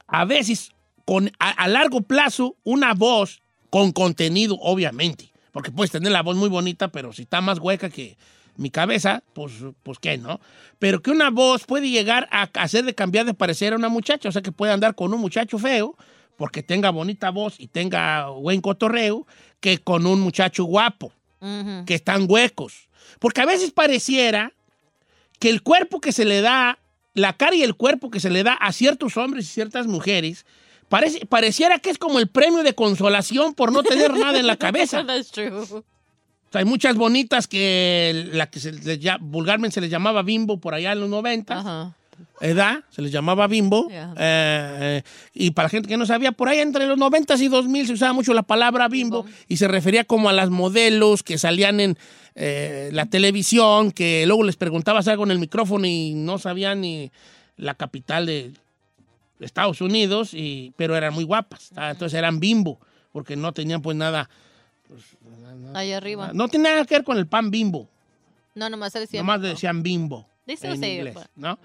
a 0.06 0.24
veces, 0.24 0.70
con, 1.04 1.30
a, 1.38 1.50
a 1.50 1.68
largo 1.68 2.00
plazo, 2.02 2.56
una 2.64 2.94
voz 2.94 3.42
con 3.70 3.92
contenido, 3.92 4.56
obviamente. 4.60 5.32
Porque 5.52 5.70
puedes 5.70 5.90
tener 5.90 6.12
la 6.12 6.22
voz 6.22 6.36
muy 6.36 6.48
bonita, 6.48 6.88
pero 6.88 7.12
si 7.12 7.22
está 7.22 7.40
más 7.40 7.58
hueca 7.58 7.90
que 7.90 8.16
mi 8.56 8.70
cabeza, 8.70 9.22
pues, 9.32 9.52
pues 9.82 9.98
qué, 9.98 10.16
¿no? 10.18 10.40
Pero 10.78 11.02
que 11.02 11.10
una 11.10 11.30
voz 11.30 11.64
puede 11.64 11.90
llegar 11.90 12.28
a 12.30 12.42
hacer 12.54 12.84
de 12.84 12.94
cambiar 12.94 13.26
de 13.26 13.34
parecer 13.34 13.72
a 13.72 13.76
una 13.76 13.88
muchacha. 13.88 14.28
O 14.28 14.32
sea, 14.32 14.42
que 14.42 14.52
puede 14.52 14.72
andar 14.72 14.94
con 14.94 15.12
un 15.12 15.20
muchacho 15.20 15.58
feo, 15.58 15.96
porque 16.36 16.62
tenga 16.62 16.90
bonita 16.90 17.30
voz 17.30 17.54
y 17.58 17.68
tenga 17.68 18.28
buen 18.28 18.60
cotorreo, 18.60 19.26
que 19.60 19.78
con 19.78 20.06
un 20.06 20.20
muchacho 20.20 20.64
guapo 20.64 21.12
que 21.86 21.94
están 21.94 22.26
huecos. 22.28 22.88
Porque 23.18 23.40
a 23.42 23.46
veces 23.46 23.70
pareciera 23.70 24.52
que 25.38 25.50
el 25.50 25.62
cuerpo 25.62 26.00
que 26.00 26.12
se 26.12 26.24
le 26.24 26.40
da, 26.40 26.78
la 27.12 27.34
cara 27.34 27.54
y 27.54 27.62
el 27.62 27.74
cuerpo 27.74 28.10
que 28.10 28.18
se 28.20 28.30
le 28.30 28.42
da 28.42 28.54
a 28.54 28.72
ciertos 28.72 29.16
hombres 29.18 29.44
y 29.44 29.48
ciertas 29.52 29.86
mujeres, 29.86 30.46
parece, 30.88 31.26
pareciera 31.26 31.78
que 31.80 31.90
es 31.90 31.98
como 31.98 32.18
el 32.18 32.28
premio 32.28 32.62
de 32.62 32.74
consolación 32.74 33.52
por 33.54 33.72
no 33.72 33.82
tener 33.82 34.14
nada 34.14 34.38
en 34.40 34.46
la 34.46 34.56
cabeza. 34.56 35.04
That's 35.06 35.30
true. 35.30 35.50
O 35.54 35.66
sea, 35.66 36.60
hay 36.60 36.64
muchas 36.64 36.96
bonitas 36.96 37.46
que 37.46 38.28
la 38.32 38.48
que 38.48 38.58
se 38.60 38.72
les 38.72 39.00
lla- 39.00 39.18
vulgarmente 39.20 39.74
se 39.74 39.80
les 39.82 39.90
llamaba 39.90 40.22
bimbo 40.22 40.58
por 40.60 40.72
allá 40.74 40.92
en 40.92 41.00
los 41.00 41.10
90, 41.10 41.58
Ajá. 41.58 41.96
¿Edad? 42.40 42.84
Se 42.90 43.02
les 43.02 43.10
llamaba 43.12 43.46
bimbo. 43.46 43.88
Yeah. 43.88 44.14
Eh, 44.16 44.78
eh, 44.80 45.02
y 45.32 45.50
para 45.52 45.66
la 45.66 45.70
gente 45.70 45.88
que 45.88 45.96
no 45.96 46.06
sabía, 46.06 46.32
por 46.32 46.48
ahí 46.48 46.58
entre 46.60 46.86
los 46.86 46.98
90 46.98 47.34
y 47.36 47.48
2000 47.48 47.86
se 47.86 47.92
usaba 47.94 48.12
mucho 48.12 48.34
la 48.34 48.42
palabra 48.42 48.88
bimbo, 48.88 49.22
Bimbo. 49.24 49.38
y 49.48 49.56
se 49.56 49.68
refería 49.68 50.04
como 50.04 50.28
a 50.28 50.32
las 50.32 50.50
modelos 50.50 51.22
que 51.22 51.38
salían 51.38 51.80
en 51.80 51.98
eh, 52.34 52.90
la 52.92 53.06
televisión, 53.06 53.90
que 53.92 54.26
luego 54.26 54.42
les 54.44 54.56
preguntabas 54.56 55.06
algo 55.08 55.24
en 55.24 55.30
el 55.30 55.38
micrófono 55.38 55.86
y 55.86 56.14
no 56.14 56.38
sabían 56.38 56.80
ni 56.80 57.10
la 57.56 57.74
capital 57.74 58.26
de 58.26 58.52
Estados 59.40 59.80
Unidos, 59.80 60.32
y, 60.34 60.72
pero 60.76 60.96
eran 60.96 61.12
muy 61.14 61.24
guapas. 61.24 61.70
ah, 61.76 61.90
Entonces 61.90 62.18
eran 62.18 62.40
bimbo, 62.40 62.80
porque 63.12 63.36
no 63.36 63.52
tenían 63.52 63.82
pues 63.82 63.96
nada, 63.96 64.28
Ahí 65.74 65.92
arriba. 65.92 66.30
no 66.34 66.48
tenía 66.48 66.70
nada 66.72 66.84
que 66.84 66.94
ver 66.94 67.04
con 67.04 67.18
el 67.18 67.26
pan 67.26 67.50
bimbo. 67.50 67.88
No, 68.54 68.70
nomás 68.70 68.92
decían 68.92 69.82
bimbo. 69.82 70.26
Dice 70.46 70.66
en 70.68 70.84
inglés, 70.84 71.14
pues. 71.14 71.26
¿no? 71.36 71.58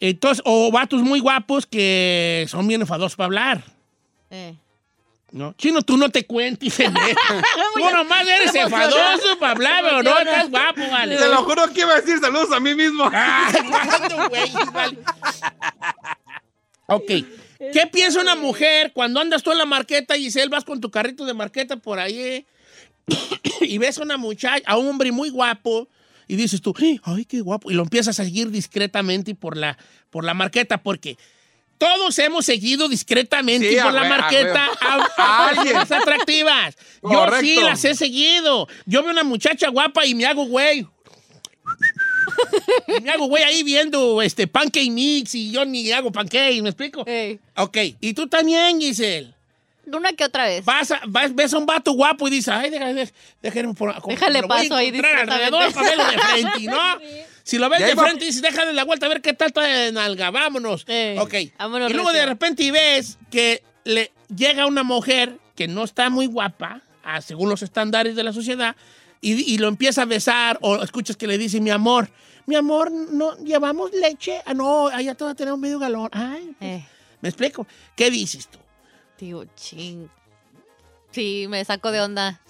Entonces, 0.00 0.42
o 0.44 0.70
vatos 0.70 1.02
muy 1.02 1.20
guapos 1.20 1.66
que 1.66 2.46
son 2.48 2.66
bien 2.68 2.80
enfadosos 2.80 3.16
para 3.16 3.26
hablar, 3.26 3.64
Eh. 4.30 4.54
¿no? 5.30 5.52
Chino, 5.54 5.82
tú 5.82 5.96
no 5.96 6.10
te 6.10 6.26
cuentes 6.26 6.78
en. 6.80 6.94
Tú 7.74 7.90
nomás 7.90 8.26
eres 8.28 8.54
enfadoso 8.54 9.38
para 9.40 9.52
hablar, 9.52 9.82
pero 9.82 10.02
no 10.02 10.18
estás 10.18 10.50
guapo, 10.50 10.80
vale. 10.90 11.16
Te 11.16 11.28
lo 11.28 11.42
juro 11.44 11.72
que 11.72 11.80
iba 11.80 11.92
a 11.92 12.00
decir 12.00 12.18
saludos 12.20 12.52
a 12.52 12.60
mí 12.60 12.74
mismo. 12.74 13.10
Vale. 14.72 14.98
Ok. 16.86 17.06
¿Qué 17.72 17.86
piensa 17.90 18.20
una 18.20 18.34
mujer 18.34 18.92
cuando 18.92 19.20
andas 19.20 19.42
tú 19.42 19.50
en 19.50 19.58
la 19.58 19.64
marqueta, 19.64 20.14
Giselle, 20.16 20.48
vas 20.50 20.64
con 20.64 20.80
tu 20.80 20.90
carrito 20.90 21.24
de 21.24 21.32
marqueta 21.34 21.76
por 21.76 21.98
ahí 21.98 22.18
eh, 22.18 22.46
y 23.62 23.78
ves 23.78 23.98
a 23.98 24.02
una 24.02 24.16
muchacha, 24.18 24.62
a 24.66 24.76
un 24.76 24.88
hombre 24.88 25.10
muy 25.10 25.30
guapo 25.30 25.88
y 26.28 26.36
dices 26.36 26.60
tú, 26.62 26.74
ay, 27.04 27.24
qué 27.24 27.40
guapo, 27.40 27.70
y 27.70 27.74
lo 27.74 27.82
empiezas 27.82 28.18
a 28.20 28.24
seguir 28.24 28.50
discretamente 28.50 29.32
y 29.32 29.34
por 29.34 29.56
la, 29.56 29.76
por 30.10 30.24
la 30.24 30.34
marqueta, 30.34 30.82
porque 30.82 31.16
todos 31.78 32.18
hemos 32.20 32.46
seguido 32.46 32.88
discretamente 32.88 33.68
Sí, 33.70 33.76
por 33.82 33.92
la 33.92 34.04
marqueta 34.08 34.68
a, 34.80 34.94
a 34.94 35.06
A 35.16 35.48
alguien. 35.48 35.74
personas 35.76 35.92
atractivas. 36.02 36.76
Yo 37.02 37.08
sí 37.10 37.14
Correcto. 37.14 37.60
las 37.62 37.84
he 37.84 37.94
seguido. 37.94 38.68
Yo 38.86 39.02
veo 39.02 39.10
una 39.10 39.24
muchacha 39.24 39.68
guapa 39.68 40.06
y 40.06 40.14
me 40.14 40.24
hago 40.24 40.46
güey. 40.46 40.86
Y 42.86 43.00
me 43.02 43.10
hago 43.10 43.26
güey 43.26 43.42
ahí 43.42 43.62
viendo 43.62 44.22
este 44.22 44.46
pancake 44.46 44.90
mix 44.90 45.34
y 45.34 45.50
yo 45.50 45.64
ni 45.64 45.90
hago 45.92 46.12
pancake, 46.12 46.62
¿me 46.62 46.70
explico? 46.70 47.04
Ey. 47.06 47.38
Ok, 47.56 47.76
y 48.00 48.14
tú 48.14 48.28
también, 48.28 48.80
Giselle. 48.80 49.34
Una 49.92 50.12
que 50.12 50.24
otra 50.24 50.46
vez. 50.46 50.64
Vas 50.64 50.90
a- 50.90 51.00
vas- 51.06 51.34
ves 51.34 51.52
a 51.54 51.58
un 51.58 51.66
vato 51.66 51.92
guapo 51.92 52.28
y 52.28 52.30
dices, 52.30 52.48
ay, 52.48 52.70
déjame, 52.70 53.08
déjame 53.42 53.74
por 53.74 53.94
como- 54.00 54.14
Déjale 54.14 54.42
paso 54.44 54.74
ahí 54.76 54.88
alrededor 54.88 55.72
para 55.72 55.88
verlo 55.88 56.04
de 56.04 56.18
frente, 56.18 56.62
¿no? 56.64 56.78
Si 57.44 57.58
lo 57.58 57.68
ves 57.68 57.80
de 57.84 57.94
va- 57.94 58.04
frente 58.04 58.24
y 58.24 58.28
dices, 58.28 58.40
déjale 58.40 58.72
la 58.72 58.84
vuelta 58.84 59.04
a 59.04 59.08
ver 59.10 59.20
qué 59.20 59.34
tal 59.34 59.48
está 59.48 59.60
de 59.62 59.92
nalga, 59.92 60.30
vámonos. 60.30 60.84
Ey, 60.88 61.18
ok. 61.18 61.34
vámonos 61.58 61.90
y 61.90 61.94
luego 61.94 62.10
de 62.12 62.24
repente 62.24 62.72
ves 62.72 63.18
que 63.30 63.62
le 63.84 64.10
llega 64.34 64.64
una 64.66 64.82
mujer 64.82 65.36
que 65.54 65.68
no 65.68 65.84
está 65.84 66.08
muy 66.08 66.24
guapa, 66.26 66.80
ah, 67.04 67.20
según 67.20 67.50
los 67.50 67.60
estándares 67.62 68.16
de 68.16 68.22
la 68.24 68.32
sociedad, 68.32 68.74
y, 69.20 69.32
y 69.54 69.58
lo 69.58 69.68
empieza 69.68 70.02
a 70.02 70.04
besar, 70.06 70.58
o 70.62 70.82
escuchas 70.82 71.16
que 71.18 71.26
le 71.26 71.36
dice, 71.36 71.60
mi 71.60 71.68
amor, 71.68 72.08
mi 72.46 72.56
amor, 72.56 72.90
no 72.90 73.36
llevamos 73.36 73.90
leche. 73.92 74.40
Ah, 74.46 74.54
no, 74.54 74.88
allá 74.88 75.14
todavía 75.14 75.36
tenemos 75.36 75.60
medio 75.60 75.78
galón. 75.78 76.08
Ay, 76.12 76.50
pues, 76.58 76.70
Eh, 76.70 76.86
¿me 77.20 77.28
explico? 77.28 77.66
¿Qué 77.94 78.10
dices 78.10 78.48
tú? 78.48 78.58
Digo, 79.18 79.44
ching. 79.56 80.08
Sí, 81.10 81.46
me 81.48 81.64
saco 81.64 81.92
de 81.92 82.00
onda. 82.00 82.40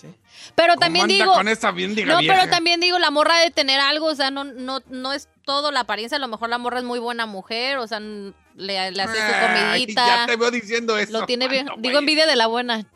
Pero 0.54 0.76
también 0.76 1.04
¿Cómo 1.04 1.12
anda 1.12 1.24
digo. 1.24 1.34
con 1.34 1.48
esa 1.48 1.70
bien 1.70 1.94
diga 1.94 2.14
No, 2.14 2.20
vieja? 2.20 2.34
pero 2.34 2.50
también 2.50 2.80
digo, 2.80 2.98
la 2.98 3.10
morra 3.10 3.38
de 3.40 3.50
tener 3.50 3.78
algo, 3.78 4.06
o 4.06 4.14
sea, 4.14 4.30
no, 4.30 4.44
no, 4.44 4.80
no 4.88 5.12
es 5.12 5.28
todo 5.44 5.70
la 5.70 5.80
apariencia, 5.80 6.16
a 6.16 6.20
lo 6.20 6.28
mejor 6.28 6.48
la 6.48 6.56
morra 6.56 6.78
es 6.78 6.84
muy 6.84 6.98
buena 6.98 7.26
mujer, 7.26 7.76
o 7.76 7.86
sea, 7.86 8.00
le, 8.00 8.32
le 8.56 9.02
hace 9.02 9.16
su 9.16 9.22
Ay, 9.22 9.80
comidita. 9.82 10.06
Ya 10.06 10.26
te 10.26 10.36
veo 10.36 10.50
diciendo 10.50 10.96
eso. 10.96 11.12
Lo 11.12 11.26
tiene 11.26 11.48
bien. 11.48 11.66
¿Cuándo, 11.66 11.86
Digo 11.86 11.98
envidia 11.98 12.26
de 12.26 12.36
la 12.36 12.46
buena. 12.46 12.86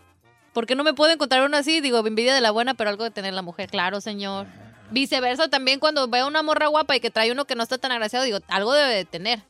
¿Por 0.55 0.65
qué 0.67 0.75
no 0.75 0.85
me 0.85 0.95
puedo 0.95 1.13
encontrar 1.13 1.45
una 1.45 1.59
así? 1.59 1.83
Digo, 1.83 1.99
envidia 2.07 2.35
de 2.35 2.41
la 2.41 2.51
buena, 2.51 2.73
pero 2.73 2.89
algo 2.89 3.05
de 3.05 3.11
tener 3.11 3.35
la 3.35 3.43
mujer. 3.43 3.69
Claro, 3.69 4.01
señor. 4.01 4.47
Viceversa, 4.91 5.49
también 5.49 5.81
cuando 5.81 6.09
veo 6.09 6.27
una 6.27 6.43
morra 6.43 6.69
guapa 6.69 6.97
y 6.97 7.01
que 7.01 7.11
trae 7.11 7.31
uno 7.31 7.45
que 7.45 7.55
no 7.55 7.63
está 7.63 7.77
tan 7.77 7.93
agraciado, 7.93 8.25
digo, 8.25 8.39
algo 8.49 8.73
debe 8.73 8.95
de 8.95 9.05
tener. 9.05 9.41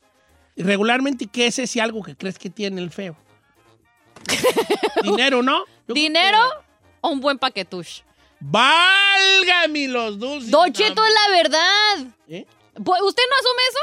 Y 0.57 0.65
regularmente, 0.65 1.29
¿qué 1.29 1.47
es 1.47 1.61
ese 1.61 1.81
algo 1.81 2.03
que 2.03 2.17
crees 2.17 2.41
que 2.41 2.51
tiene 2.51 2.81
el 2.83 2.91
feo? 2.91 3.17
Dinero, 5.03 5.43
¿no? 5.43 5.65
Yo 5.87 5.95
¿Dinero 5.95 6.39
o 7.01 7.09
un 7.11 7.21
buen 7.21 7.39
paquetush? 7.39 8.01
que- 8.01 8.09
¡Válgame 8.41 9.89
los 9.89 10.19
dulces! 10.19 10.51
Don 10.51 10.73
Cheto 10.73 11.05
es 11.05 11.13
la 11.15 11.37
verdad. 11.37 12.07
¿Eh? 12.29 12.47
Pues, 12.85 13.01
¿Usted 13.03 13.23
no 13.31 13.37
asume 13.37 13.63
eso? 13.69 13.79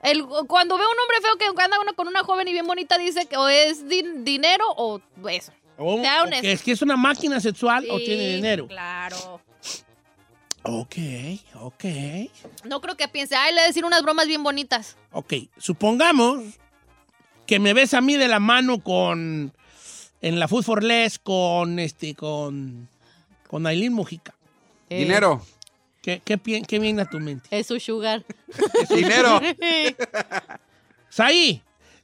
El, 0.00 0.46
cuando 0.46 0.76
ve 0.78 0.84
a 0.84 0.88
un 0.88 0.98
hombre 1.00 1.16
feo 1.20 1.36
que 1.36 1.62
anda 1.62 1.80
uno 1.80 1.94
con 1.94 2.06
una 2.06 2.22
joven 2.22 2.46
y 2.46 2.52
bien 2.52 2.66
bonita, 2.66 2.96
dice 2.98 3.26
que 3.26 3.36
o 3.36 3.48
es 3.48 3.84
din- 3.88 4.22
dinero 4.22 4.64
o 4.76 5.00
eso. 5.28 5.52
O, 5.76 6.00
que 6.40 6.52
es 6.52 6.62
que 6.62 6.72
es 6.72 6.82
una 6.82 6.96
máquina 6.96 7.40
sexual 7.40 7.86
o 7.90 7.98
tiene 7.98 8.34
dinero. 8.34 8.66
Claro. 8.68 9.40
Ok, 10.62 10.96
ok. 11.54 11.84
No 12.64 12.80
creo 12.80 12.96
que 12.96 13.06
piense, 13.08 13.34
ay, 13.36 13.52
le 13.52 13.60
voy 13.60 13.64
a 13.64 13.66
decir 13.68 13.84
unas 13.84 14.02
bromas 14.02 14.26
bien 14.26 14.42
bonitas. 14.42 14.96
Ok, 15.12 15.34
supongamos 15.56 16.42
que 17.46 17.58
me 17.58 17.74
ves 17.74 17.94
a 17.94 18.00
mí 18.00 18.16
de 18.16 18.28
la 18.28 18.40
mano 18.40 18.80
con. 18.82 19.52
En 20.20 20.38
la 20.40 20.48
Food 20.48 20.64
for 20.64 20.82
Less 20.84 21.18
con 21.18 21.78
este. 21.78 22.14
con. 22.14 22.88
con 23.46 23.66
Aileen 23.66 23.92
Mujica. 23.92 24.34
Eh, 24.90 24.98
Dinero. 25.00 25.42
¿Qué, 26.02 26.22
qué, 26.24 26.38
qué 26.66 26.78
viene 26.78 27.02
a 27.02 27.04
tu 27.04 27.18
mente? 27.20 27.48
Es 27.50 27.66
su 27.66 27.78
sugar. 27.80 28.24
Dinero. 28.90 29.40
Saí, 31.10 31.62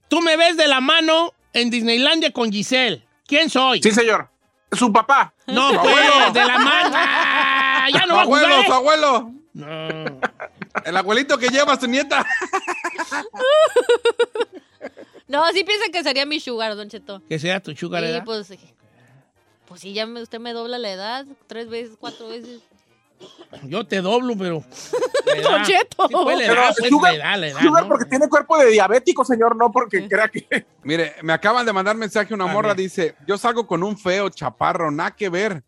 tú 0.08 0.20
me 0.20 0.36
ves 0.36 0.56
de 0.56 0.66
la 0.68 0.80
mano 0.80 1.32
en 1.52 1.70
Disneylandia 1.70 2.30
con 2.32 2.50
Giselle. 2.52 3.02
¿Quién 3.26 3.48
soy? 3.50 3.82
Sí, 3.82 3.90
señor. 3.90 4.28
Su 4.72 4.92
papá. 4.92 5.32
No, 5.46 5.70
Su 5.70 5.80
pues, 5.80 5.96
abuelo. 6.10 6.32
de 6.32 6.44
la 6.44 6.58
mano. 6.58 6.90
¡Ah! 6.94 7.86
ya 7.92 8.02
Su 8.02 8.08
no 8.08 8.14
va 8.16 8.22
a 8.22 8.24
jugar. 8.26 8.44
abuelo, 8.44 8.62
¿eh? 8.62 8.66
su 8.66 8.72
abuelo. 8.72 9.32
No. 9.54 10.20
El 10.84 10.96
abuelito 10.96 11.38
que 11.38 11.48
lleva 11.48 11.74
a 11.74 11.80
su 11.80 11.86
nieta. 11.86 12.26
No, 15.28 15.44
sí 15.52 15.64
piensa 15.64 15.86
que 15.92 16.02
sería 16.02 16.26
mi 16.26 16.40
sugar, 16.40 16.76
Don 16.76 16.88
Cheto. 16.88 17.22
Que 17.28 17.38
sea 17.38 17.60
tu 17.60 17.74
sugar, 17.74 18.02
Sí, 18.02 18.10
¿verdad? 18.10 18.24
pues, 18.24 18.46
sí. 18.46 18.58
pues 19.66 19.80
sí, 19.80 19.92
ya 19.94 20.06
me- 20.06 20.22
usted 20.22 20.38
me 20.38 20.52
dobla 20.52 20.78
la 20.78 20.90
edad, 20.92 21.26
tres 21.46 21.68
veces, 21.68 21.96
cuatro 21.98 22.28
veces. 22.28 22.60
Yo 23.62 23.86
te 23.86 24.02
doblo, 24.02 24.34
pero. 24.36 24.62
Don 25.42 25.62
Cheto. 25.64 26.08
Sí, 26.08 26.14
pues, 26.22 26.38
la 26.38 26.46
Pero 26.46 26.60
edad, 26.60 26.74
pues, 26.78 26.90
sugar, 26.90 27.14
la 27.14 27.18
edad, 27.18 27.38
la 27.40 27.46
edad, 27.48 27.60
sugar 27.60 27.82
¿no? 27.84 27.88
porque 27.88 28.04
tiene 28.04 28.28
cuerpo 28.28 28.58
de 28.58 28.66
diabético, 28.70 29.24
señor, 29.24 29.56
no 29.56 29.72
porque 29.72 30.06
crea 30.08 30.28
que... 30.28 30.66
Mire, 30.82 31.14
me 31.22 31.32
acaban 31.32 31.64
de 31.64 31.72
mandar 31.72 31.96
mensaje 31.96 32.34
una 32.34 32.44
A 32.44 32.52
morra, 32.52 32.68
ver. 32.68 32.76
dice, 32.78 33.14
yo 33.26 33.38
salgo 33.38 33.66
con 33.66 33.82
un 33.82 33.96
feo 33.96 34.28
chaparro, 34.28 34.90
nada 34.90 35.12
que 35.12 35.30
ver, 35.30 35.62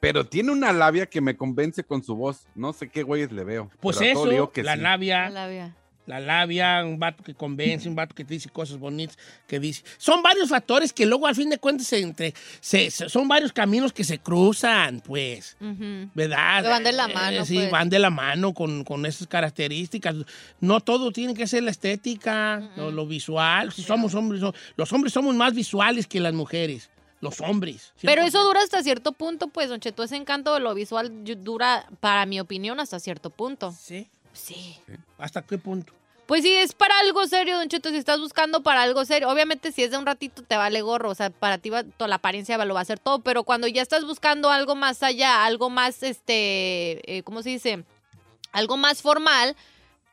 pero 0.00 0.24
tiene 0.26 0.50
una 0.52 0.72
labia 0.72 1.06
que 1.06 1.20
me 1.20 1.36
convence 1.36 1.84
con 1.84 2.02
su 2.02 2.16
voz. 2.16 2.46
No 2.54 2.72
sé 2.72 2.88
qué 2.88 3.02
güeyes 3.02 3.30
le 3.30 3.44
veo. 3.44 3.70
Pues 3.80 3.98
pero 3.98 4.10
a 4.10 4.14
todo 4.14 4.26
le 4.26 4.34
eso, 4.36 4.50
que 4.50 4.62
la 4.62 4.74
sí. 4.76 4.80
labia, 4.80 5.28
la 5.28 5.46
vida. 5.48 5.76
La 6.06 6.18
labia, 6.18 6.84
un 6.84 6.98
vato 6.98 7.22
que 7.22 7.32
convence, 7.34 7.88
un 7.88 7.94
vato 7.94 8.14
que 8.14 8.24
te 8.24 8.34
dice 8.34 8.48
cosas 8.48 8.78
bonitas, 8.78 9.16
que 9.46 9.60
dice. 9.60 9.84
Son 9.98 10.20
varios 10.22 10.48
factores 10.48 10.92
que 10.92 11.06
luego 11.06 11.26
al 11.26 11.34
fin 11.36 11.48
de 11.50 11.58
cuentas 11.58 11.86
se 11.86 12.00
entre, 12.00 12.34
se- 12.60 12.90
se- 12.90 13.08
son 13.08 13.28
varios 13.28 13.52
caminos 13.52 13.92
que 13.92 14.02
se 14.04 14.18
cruzan, 14.18 15.00
pues. 15.00 15.56
Ujú. 15.60 16.10
¿Verdad? 16.14 16.62
Que 16.62 16.68
van 16.68 16.84
de 16.84 16.92
la 16.92 17.04
Eh, 17.06 17.14
mano, 17.14 17.44
sí, 17.44 17.54
pues. 17.54 17.70
van 17.70 17.88
de 17.88 17.98
la 17.98 18.10
mano 18.10 18.52
con, 18.52 18.82
con 18.84 19.06
esas 19.06 19.26
características. 19.28 20.16
No 20.60 20.80
todo 20.80 21.12
tiene 21.12 21.34
que 21.34 21.46
ser 21.46 21.62
la 21.62 21.70
estética, 21.70 22.70
lo, 22.76 22.90
lo 22.90 23.06
visual. 23.06 23.72
Si 23.72 23.82
somos 23.82 24.14
hombres, 24.14 24.42
los 24.76 24.92
hombres 24.92 25.12
somos 25.12 25.34
más 25.36 25.54
visuales 25.54 26.06
que 26.06 26.20
las 26.20 26.32
mujeres. 26.34 26.90
Los 27.20 27.40
hombres. 27.40 27.92
Pero 28.00 28.22
100%. 28.22 28.26
eso 28.26 28.42
dura 28.42 28.60
hasta 28.62 28.82
cierto 28.82 29.12
punto, 29.12 29.46
pues, 29.46 29.68
Don 29.68 29.78
Cheto, 29.78 30.02
ese 30.02 30.16
encanto 30.16 30.52
de 30.54 30.58
lo 30.58 30.74
visual 30.74 31.12
dura, 31.44 31.86
para 32.00 32.26
mi 32.26 32.40
opinión, 32.40 32.80
hasta 32.80 32.98
cierto 32.98 33.30
punto. 33.30 33.72
Sí. 33.80 34.08
Sí. 34.32 34.78
¿Hasta 35.18 35.42
qué 35.42 35.58
punto? 35.58 35.92
Pues 36.26 36.42
sí, 36.42 36.52
es 36.54 36.72
para 36.72 36.98
algo 37.00 37.26
serio, 37.26 37.58
Don 37.58 37.68
Cheto, 37.68 37.90
si 37.90 37.96
estás 37.96 38.18
buscando 38.20 38.62
para 38.62 38.82
algo 38.82 39.04
serio. 39.04 39.28
Obviamente, 39.28 39.72
si 39.72 39.82
es 39.82 39.90
de 39.90 39.98
un 39.98 40.06
ratito, 40.06 40.42
te 40.42 40.56
vale 40.56 40.80
gorro. 40.80 41.10
O 41.10 41.14
sea, 41.14 41.30
para 41.30 41.58
ti 41.58 41.68
va- 41.68 41.82
toda 41.84 42.08
la 42.08 42.14
apariencia 42.16 42.56
lo 42.64 42.74
va 42.74 42.80
a 42.80 42.82
hacer 42.82 42.98
todo. 42.98 43.18
Pero 43.18 43.42
cuando 43.44 43.66
ya 43.66 43.82
estás 43.82 44.04
buscando 44.04 44.48
algo 44.50 44.74
más 44.74 45.02
allá, 45.02 45.44
algo 45.44 45.68
más, 45.68 46.02
este, 46.02 47.16
eh, 47.18 47.22
¿cómo 47.24 47.42
se 47.42 47.50
dice? 47.50 47.84
Algo 48.52 48.76
más 48.76 49.02
formal, 49.02 49.56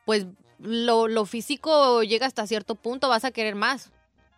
pues 0.04 0.26
lo, 0.58 1.08
lo 1.08 1.24
físico 1.26 2.02
llega 2.02 2.26
hasta 2.26 2.46
cierto 2.46 2.74
punto. 2.74 3.08
Vas 3.08 3.24
a 3.24 3.30
querer 3.30 3.54
más. 3.54 3.90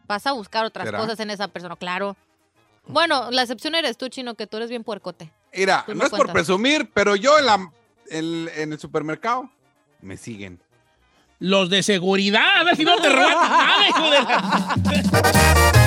Vas 0.06 0.26
a 0.26 0.32
buscar 0.32 0.64
otras 0.64 0.86
¿Será? 0.86 0.98
cosas 0.98 1.18
en 1.20 1.30
esa 1.30 1.48
persona, 1.48 1.74
claro. 1.76 2.16
Bueno, 2.86 3.30
la 3.30 3.42
excepción 3.42 3.74
eres 3.74 3.96
tú, 3.96 4.08
Chino, 4.08 4.34
que 4.34 4.46
tú 4.46 4.58
eres 4.58 4.68
bien 4.68 4.84
puercote. 4.84 5.32
Mira, 5.56 5.84
no 5.88 6.04
es 6.04 6.10
por 6.10 6.30
presumir, 6.32 6.90
pero 6.92 7.16
yo 7.16 7.38
en, 7.38 7.46
la, 7.46 7.72
en, 8.10 8.50
en 8.56 8.72
el 8.72 8.78
supermercado 8.80 9.48
me 10.02 10.16
siguen. 10.16 10.60
Los 11.38 11.70
de 11.70 11.82
seguridad, 11.82 12.60
a 12.60 12.64
ver 12.64 12.76
si 12.76 12.84
no 12.84 12.96
te 12.98 13.08
roban 13.08 13.34
nada, 13.34 13.88
hijo 13.88 14.10
de 14.10 14.22
la- 14.22 15.82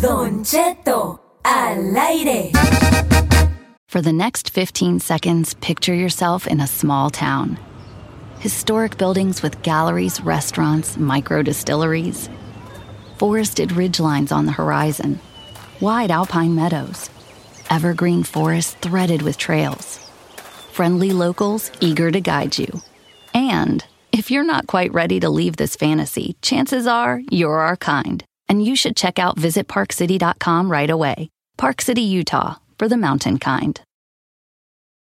Don 0.00 0.44
Cheto 0.44 1.18
al 1.44 1.96
aire. 1.96 2.52
For 3.88 4.00
the 4.02 4.12
next 4.12 4.50
15 4.50 5.00
seconds, 5.00 5.54
picture 5.54 5.94
yourself 5.94 6.46
in 6.46 6.60
a 6.60 6.66
small 6.66 7.10
town. 7.10 7.58
Historic 8.40 8.96
buildings 8.96 9.42
with 9.42 9.62
galleries, 9.62 10.20
restaurants, 10.20 10.96
micro 10.96 11.42
distilleries. 11.42 12.30
Forested 13.16 13.70
ridgelines 13.70 14.30
on 14.30 14.46
the 14.46 14.52
horizon. 14.52 15.18
Wide 15.80 16.12
alpine 16.12 16.54
meadows. 16.54 17.10
Evergreen 17.68 18.22
forests 18.22 18.74
threaded 18.80 19.22
with 19.22 19.38
trails. 19.38 19.98
Friendly 20.70 21.10
locals 21.10 21.72
eager 21.80 22.12
to 22.12 22.20
guide 22.20 22.56
you. 22.58 22.80
And 23.34 23.84
if 24.12 24.30
you're 24.30 24.44
not 24.44 24.68
quite 24.68 24.92
ready 24.92 25.18
to 25.18 25.28
leave 25.28 25.56
this 25.56 25.74
fantasy, 25.74 26.36
chances 26.40 26.86
are 26.86 27.20
you're 27.32 27.58
our 27.58 27.76
kind. 27.76 28.22
And 28.48 28.64
you 28.64 28.76
should 28.76 28.96
check 28.96 29.18
out 29.18 29.36
visitparkcity.com 29.36 30.70
right 30.70 30.90
away. 30.90 31.28
Park 31.56 31.82
City, 31.82 32.02
Utah, 32.02 32.54
for 32.78 32.86
the 32.86 32.96
mountain 32.96 33.38
kind. 33.38 33.80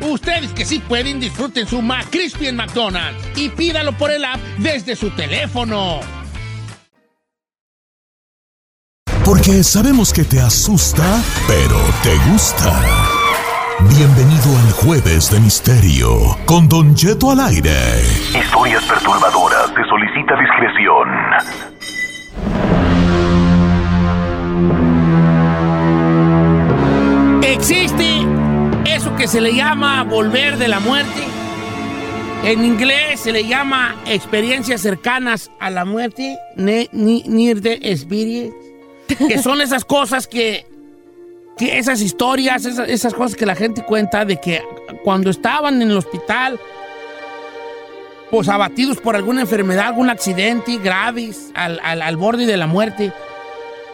Ustedes 0.00 0.52
que 0.52 0.64
sí 0.64 0.78
pueden, 0.80 1.20
disfruten 1.20 1.66
su 1.66 1.82
McCrispy 1.82 2.46
en 2.46 2.56
McDonald's 2.56 3.22
y 3.36 3.48
pídalo 3.50 3.92
por 3.92 4.10
el 4.10 4.24
app 4.24 4.40
desde 4.58 4.96
su 4.96 5.10
teléfono. 5.10 6.00
Porque 9.24 9.62
sabemos 9.62 10.12
que 10.12 10.24
te 10.24 10.40
asusta, 10.40 11.22
pero 11.46 11.78
te 12.02 12.16
gusta. 12.30 12.82
Bienvenido 13.96 14.58
al 14.58 14.72
Jueves 14.72 15.30
de 15.30 15.40
Misterio 15.40 16.36
con 16.46 16.68
Don 16.68 16.94
Cheto 16.94 17.30
al 17.30 17.40
aire. 17.40 18.02
Historias 18.34 18.84
perturbadoras. 18.84 19.68
Se 19.68 19.84
solicita 19.88 20.34
discreción. 20.36 21.08
Existe 27.42 28.29
que 29.20 29.28
se 29.28 29.42
le 29.42 29.54
llama 29.54 30.02
volver 30.04 30.56
de 30.56 30.66
la 30.66 30.80
muerte. 30.80 31.20
En 32.42 32.64
inglés 32.64 33.20
se 33.20 33.32
le 33.32 33.44
llama 33.46 33.94
experiencias 34.06 34.80
cercanas 34.80 35.50
a 35.60 35.68
la 35.68 35.84
muerte, 35.84 36.38
near 36.56 37.60
the 37.60 37.78
experience, 37.82 38.56
que 39.28 39.36
son 39.42 39.60
esas 39.60 39.84
cosas 39.84 40.26
que, 40.26 40.64
que 41.58 41.76
esas 41.76 42.00
historias, 42.00 42.64
esas, 42.64 42.88
esas 42.88 43.12
cosas 43.12 43.36
que 43.36 43.44
la 43.44 43.54
gente 43.54 43.84
cuenta 43.84 44.24
de 44.24 44.40
que 44.40 44.62
cuando 45.04 45.28
estaban 45.28 45.82
en 45.82 45.90
el 45.90 45.98
hospital, 45.98 46.58
pues 48.30 48.48
abatidos 48.48 48.96
por 49.02 49.16
alguna 49.16 49.42
enfermedad, 49.42 49.88
algún 49.88 50.08
accidente 50.08 50.78
graves, 50.78 51.50
al, 51.54 51.78
al- 51.84 52.00
al 52.00 52.16
borde 52.16 52.46
de 52.46 52.56
la 52.56 52.66
muerte, 52.66 53.12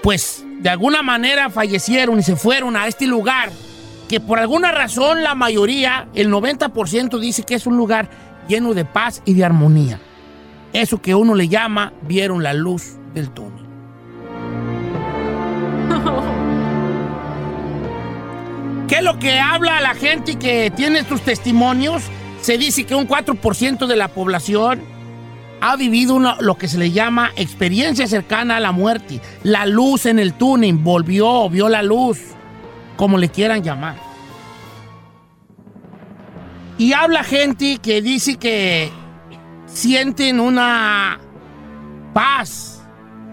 pues 0.05 0.45
de 0.61 0.71
alguna 0.71 1.03
manera 1.03 1.51
fallecieron 1.51 2.21
y 2.21 2.23
se 2.23 2.37
fueron 2.37 2.77
a 2.77 2.87
este 2.87 3.09
lugar 3.09 3.51
que 4.09 4.21
por 4.21 4.39
alguna 4.39 4.73
razón 4.73 5.23
la 5.23 5.35
mayoría, 5.35 6.09
el 6.15 6.31
90% 6.31 7.19
dice 7.19 7.43
que 7.43 7.55
es 7.55 7.67
un 7.67 7.77
lugar 7.77 8.09
lleno 8.49 8.73
de 8.75 8.85
paz 8.85 9.23
y 9.25 9.35
de 9.35 9.45
armonía. 9.45 10.01
Eso 10.73 11.01
que 11.03 11.15
uno 11.15 11.35
le 11.35 11.49
llama 11.49 11.93
vieron 12.03 12.43
la 12.43 12.53
luz 12.55 12.97
del 13.15 13.31
túnel. 13.31 13.65
¿Qué 18.89 18.97
es 18.97 19.03
lo 19.03 19.19
que 19.19 19.41
habla 19.41 19.81
la 19.81 19.95
gente 19.95 20.37
que 20.37 20.71
tiene 20.75 21.01
estos 21.01 21.23
testimonios? 21.23 22.03
Se 22.41 22.57
dice 22.59 22.85
que 22.85 22.95
un 22.95 23.09
4% 23.09 23.87
de 23.87 23.97
la 23.97 24.09
población 24.09 24.81
ha 25.61 25.75
vivido 25.77 26.15
una- 26.15 26.37
lo 26.41 26.57
que 26.57 26.69
se 26.69 26.79
le 26.79 26.93
llama 26.93 27.31
experiencia 27.37 28.07
cercana 28.07 28.59
a 28.59 28.61
la 28.61 28.71
muerte. 28.73 29.21
La 29.43 29.67
luz 29.67 30.07
en 30.07 30.19
el 30.21 30.35
túnel, 30.35 30.75
volvió, 30.75 31.49
vio 31.51 31.69
la 31.69 31.83
luz, 31.83 32.21
como 32.97 33.19
le 33.19 33.29
quieran 33.29 33.63
llamar. 33.63 33.97
Y 36.79 36.93
habla 36.93 37.25
gente 37.25 37.79
que 37.79 38.03
dice 38.03 38.37
que 38.37 38.91
sienten 39.67 40.41
una 40.41 41.19
paz 42.13 42.83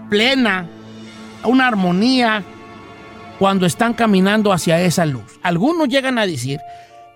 plena 0.08 0.68
una 1.44 1.68
armonía 1.68 2.42
cuando 3.38 3.66
están 3.66 3.94
caminando 3.94 4.52
hacia 4.52 4.80
esa 4.80 5.06
luz. 5.06 5.38
Algunos 5.42 5.88
llegan 5.88 6.18
a 6.18 6.26
decir 6.26 6.60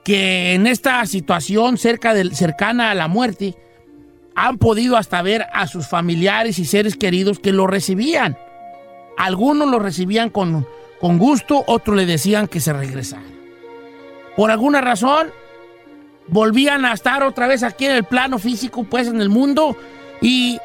que 0.05 0.55
en 0.55 0.67
esta 0.67 1.05
situación 1.07 1.79
cerca 1.79 2.15
cercana 2.33 2.91
a 2.91 2.95
la 2.95 3.09
muerte 3.09 3.57
han 4.35 4.59
podido 4.59 4.97
hasta 4.97 5.21
ver 5.23 5.47
a 5.53 5.67
sus 5.67 5.89
familiares 5.89 6.59
y 6.59 6.65
seres 6.65 6.97
queridos 6.97 7.39
que 7.39 7.53
lo 7.53 7.67
recibían. 7.67 8.37
Algunos 9.17 9.69
lo 9.69 9.79
recibían 9.79 10.31
con, 10.31 10.67
con 11.01 11.19
gusto, 11.19 11.65
otros 11.67 11.97
le 11.97 12.07
decían 12.07 12.49
que 12.49 12.61
se 12.61 12.73
regresara. 12.73 13.23
Por 14.37 14.51
alguna 14.51 14.81
razón, 14.81 15.29
volvían 16.29 16.85
a 16.85 16.93
estar 16.93 17.23
otra 17.23 17.47
vez 17.47 17.63
aquí 17.63 17.87
en 17.87 17.97
el 17.97 18.05
plano 18.05 18.39
físico, 18.39 18.85
pues 18.85 19.09
en 19.09 19.21
el 19.21 19.29
mundo, 19.29 19.77
y 20.21 20.59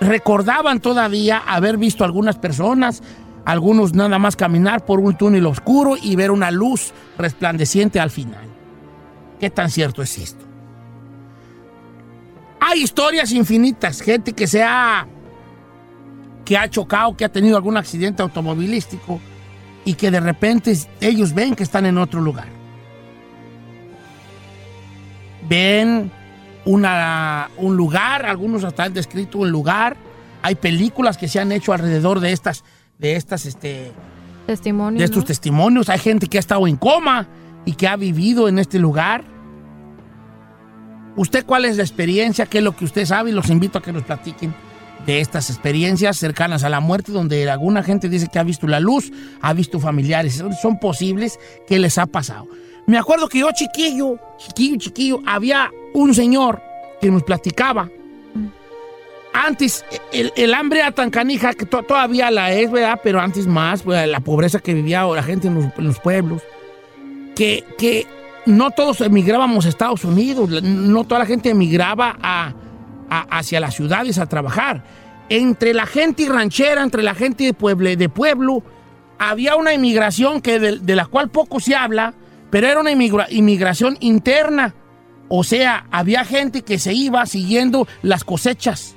recordaban 0.00 0.80
todavía 0.80 1.38
haber 1.38 1.76
visto 1.76 2.04
algunas 2.04 2.38
personas, 2.38 3.02
algunos 3.44 3.94
nada 3.94 4.18
más 4.18 4.36
caminar 4.36 4.84
por 4.84 5.00
un 5.00 5.16
túnel 5.16 5.46
oscuro 5.46 5.96
y 6.00 6.16
ver 6.16 6.30
una 6.30 6.50
luz 6.50 6.92
resplandeciente 7.18 8.00
al 8.00 8.10
final. 8.10 8.48
¿Qué 9.38 9.50
tan 9.50 9.70
cierto 9.70 10.02
es 10.02 10.18
esto? 10.18 10.44
Hay 12.60 12.82
historias 12.82 13.32
infinitas, 13.32 14.02
gente 14.02 14.32
que 14.32 14.46
se 14.46 14.62
ha 14.62 15.06
que 16.44 16.58
ha 16.58 16.68
chocado, 16.68 17.16
que 17.16 17.24
ha 17.24 17.28
tenido 17.28 17.56
algún 17.56 17.76
accidente 17.76 18.22
automovilístico 18.22 19.20
y 19.84 19.94
que 19.94 20.10
de 20.10 20.20
repente 20.20 20.76
ellos 21.00 21.34
ven 21.34 21.54
que 21.54 21.62
están 21.62 21.86
en 21.86 21.98
otro 21.98 22.20
lugar. 22.20 22.48
Ven 25.48 26.10
una, 26.64 27.50
un 27.56 27.76
lugar, 27.76 28.26
algunos 28.26 28.64
hasta 28.64 28.84
han 28.84 28.94
descrito 28.94 29.38
un 29.38 29.50
lugar. 29.50 29.96
Hay 30.42 30.54
películas 30.54 31.16
que 31.16 31.28
se 31.28 31.40
han 31.40 31.52
hecho 31.52 31.72
alrededor 31.72 32.20
de 32.20 32.32
estas, 32.32 32.64
de 32.98 33.16
estas, 33.16 33.46
este, 33.46 33.92
Testimonio. 34.46 34.98
de 34.98 35.04
estos 35.04 35.24
testimonios. 35.24 35.88
Hay 35.88 35.98
gente 35.98 36.26
que 36.26 36.38
ha 36.38 36.40
estado 36.40 36.66
en 36.66 36.76
coma 36.76 37.26
y 37.64 37.72
que 37.72 37.88
ha 37.88 37.96
vivido 37.96 38.48
en 38.48 38.58
este 38.58 38.78
lugar. 38.78 39.24
¿Usted 41.16 41.44
cuál 41.44 41.64
es 41.64 41.76
la 41.76 41.82
experiencia? 41.82 42.46
¿Qué 42.46 42.58
es 42.58 42.64
lo 42.64 42.76
que 42.76 42.84
usted 42.84 43.04
sabe? 43.04 43.30
Y 43.30 43.32
los 43.32 43.50
invito 43.50 43.78
a 43.78 43.82
que 43.82 43.92
nos 43.92 44.04
platiquen 44.04 44.54
de 45.10 45.20
estas 45.20 45.50
experiencias 45.50 46.16
cercanas 46.18 46.62
a 46.62 46.68
la 46.68 46.78
muerte, 46.78 47.10
donde 47.10 47.50
alguna 47.50 47.82
gente 47.82 48.08
dice 48.08 48.28
que 48.32 48.38
ha 48.38 48.44
visto 48.44 48.68
la 48.68 48.78
luz, 48.78 49.10
ha 49.40 49.52
visto 49.52 49.80
familiares. 49.80 50.40
Son- 50.62 50.78
posibles 50.80 51.38
que 51.66 51.78
les 51.80 51.98
ha 51.98 52.06
pasado. 52.06 52.46
Me 52.86 52.96
acuerdo 52.96 53.28
que 53.28 53.40
yo 53.40 53.48
chiquillo, 53.52 54.18
chiquillo, 54.38 54.76
chiquillo, 54.78 55.20
había 55.26 55.68
un 55.94 56.14
señor 56.14 56.62
que 57.00 57.10
nos 57.10 57.24
platicaba. 57.24 57.88
Antes, 59.32 59.84
el, 60.12 60.54
hambre 60.54 60.78
era 60.80 60.92
tan 60.92 61.10
canija 61.10 61.54
que 61.54 61.66
to- 61.66 61.82
todavía 61.82 62.30
la 62.30 62.52
es, 62.52 62.70
¿verdad? 62.70 63.00
Pero 63.02 63.20
antes 63.20 63.46
más, 63.46 63.84
la 63.84 64.20
pobreza 64.20 64.60
que 64.60 64.74
vivía 64.74 65.04
la 65.04 65.22
gente 65.22 65.48
en 65.48 65.72
los, 65.76 65.98
pueblos, 65.98 66.42
que, 67.34 67.64
que 67.78 68.06
no 68.46 68.70
todos 68.70 69.00
emigrábamos 69.00 69.66
a 69.66 69.68
Estados 69.70 70.04
Unidos, 70.04 70.62
no 70.62 71.04
toda 71.04 71.20
la 71.20 71.26
gente 71.26 71.50
emigraba 71.50 72.16
a, 72.22 72.54
a- 73.10 73.38
hacia 73.38 73.60
las 73.60 73.74
ciudades 73.74 74.18
a 74.18 74.26
trabajar. 74.26 74.84
Entre 75.28 75.74
la 75.74 75.86
gente 75.86 76.26
ranchera, 76.28 76.82
entre 76.82 77.02
la 77.02 77.14
gente 77.14 77.44
de, 77.44 77.52
pueble, 77.54 77.96
de 77.96 78.08
pueblo, 78.08 78.62
había 79.18 79.56
una 79.56 79.74
inmigración 79.74 80.40
que 80.40 80.58
de, 80.58 80.78
de 80.78 80.96
la 80.96 81.06
cual 81.06 81.28
poco 81.28 81.60
se 81.60 81.74
habla, 81.74 82.14
pero 82.50 82.66
era 82.66 82.80
una 82.80 82.90
inmigra- 82.92 83.26
inmigración 83.30 83.96
interna. 84.00 84.74
O 85.28 85.44
sea, 85.44 85.86
había 85.92 86.24
gente 86.24 86.62
que 86.62 86.78
se 86.78 86.92
iba 86.94 87.24
siguiendo 87.26 87.86
las 88.02 88.24
cosechas. 88.24 88.96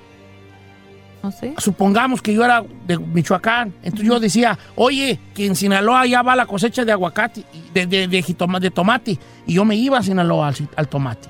Supongamos 1.58 2.22
que 2.22 2.34
yo 2.34 2.44
era 2.44 2.64
de 2.86 2.98
Michoacán, 2.98 3.74
entonces 3.84 4.08
yo 4.08 4.20
decía, 4.20 4.58
oye, 4.76 5.20
que 5.34 5.46
en 5.46 5.56
Sinaloa 5.56 6.06
ya 6.06 6.22
va 6.22 6.36
la 6.36 6.46
cosecha 6.46 6.84
de 6.84 6.92
aguacate, 6.92 7.46
de, 7.74 7.86
de, 7.86 8.08
de 8.10 8.24
jitoma- 8.24 8.60
de 8.60 8.72
tomate, 8.72 9.18
y 9.46 9.54
yo 9.54 9.64
me 9.64 9.76
iba 9.76 10.00
a 10.00 10.04
Sinaloa 10.04 10.50
al, 10.50 10.56
al 10.76 10.88
tomate. 10.90 11.30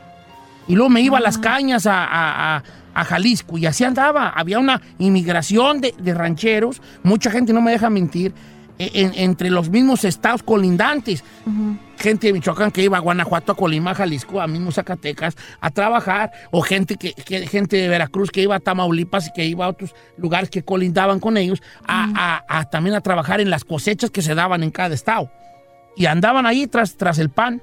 Y 0.67 0.75
luego 0.75 0.89
me 0.89 1.01
iba 1.01 1.17
a 1.17 1.21
las 1.21 1.37
cañas 1.37 1.85
a, 1.85 2.03
a- 2.05 2.57
a- 2.57 2.63
a 2.95 3.03
Jalisco, 3.05 3.57
y 3.57 3.65
así 3.65 3.83
andaba. 3.83 4.29
Había 4.29 4.59
una 4.59 4.81
inmigración 4.99 5.81
de, 5.81 5.93
de 5.97 6.13
rancheros, 6.13 6.81
mucha 7.03 7.31
gente, 7.31 7.51
no 7.51 7.61
me 7.61 7.71
deja 7.71 7.89
mentir, 7.89 8.33
e- 8.79 8.91
en- 8.93 9.13
entre 9.15 9.49
los 9.49 9.69
mismos 9.69 10.03
estados 10.05 10.41
colindantes 10.43 11.23
gente 11.97 12.27
de 12.27 12.33
Michoacán 12.33 12.71
que 12.71 12.83
iba 12.83 12.97
a 12.97 12.99
Guanajuato, 13.01 13.51
a 13.53 13.55
Colima, 13.55 13.91
a 13.91 13.95
Jalisco, 13.95 14.41
a 14.41 14.47
mismo 14.47 14.71
Zacatecas 14.71 15.35
a 15.61 15.69
trabajar, 15.71 16.31
o 16.51 16.61
gente 16.61 16.95
que, 16.97 17.13
que- 17.13 17.47
gente 17.47 17.77
de 17.77 17.87
Veracruz 17.87 18.29
que 18.31 18.41
iba 18.41 18.55
a 18.55 18.59
Tamaulipas 18.59 19.27
y 19.27 19.33
que 19.33 19.45
iba 19.45 19.65
a 19.65 19.69
otros 19.69 19.95
lugares 20.17 20.49
que 20.49 20.63
colindaban 20.63 21.19
con 21.19 21.37
ellos, 21.37 21.61
a, 21.87 22.43
a- 22.47 22.59
a 22.59 22.69
también 22.69 22.95
a 22.95 23.01
trabajar 23.01 23.39
en 23.41 23.49
las 23.49 23.63
cosechas 23.65 24.11
que 24.11 24.21
se 24.21 24.35
daban 24.35 24.63
en 24.63 24.71
cada 24.71 24.93
estado. 24.95 25.31
Y 25.95 26.05
andaban 26.07 26.45
ahí 26.45 26.67
tras, 26.67 26.95
tras 26.97 27.19
el 27.19 27.29
pan. 27.29 27.61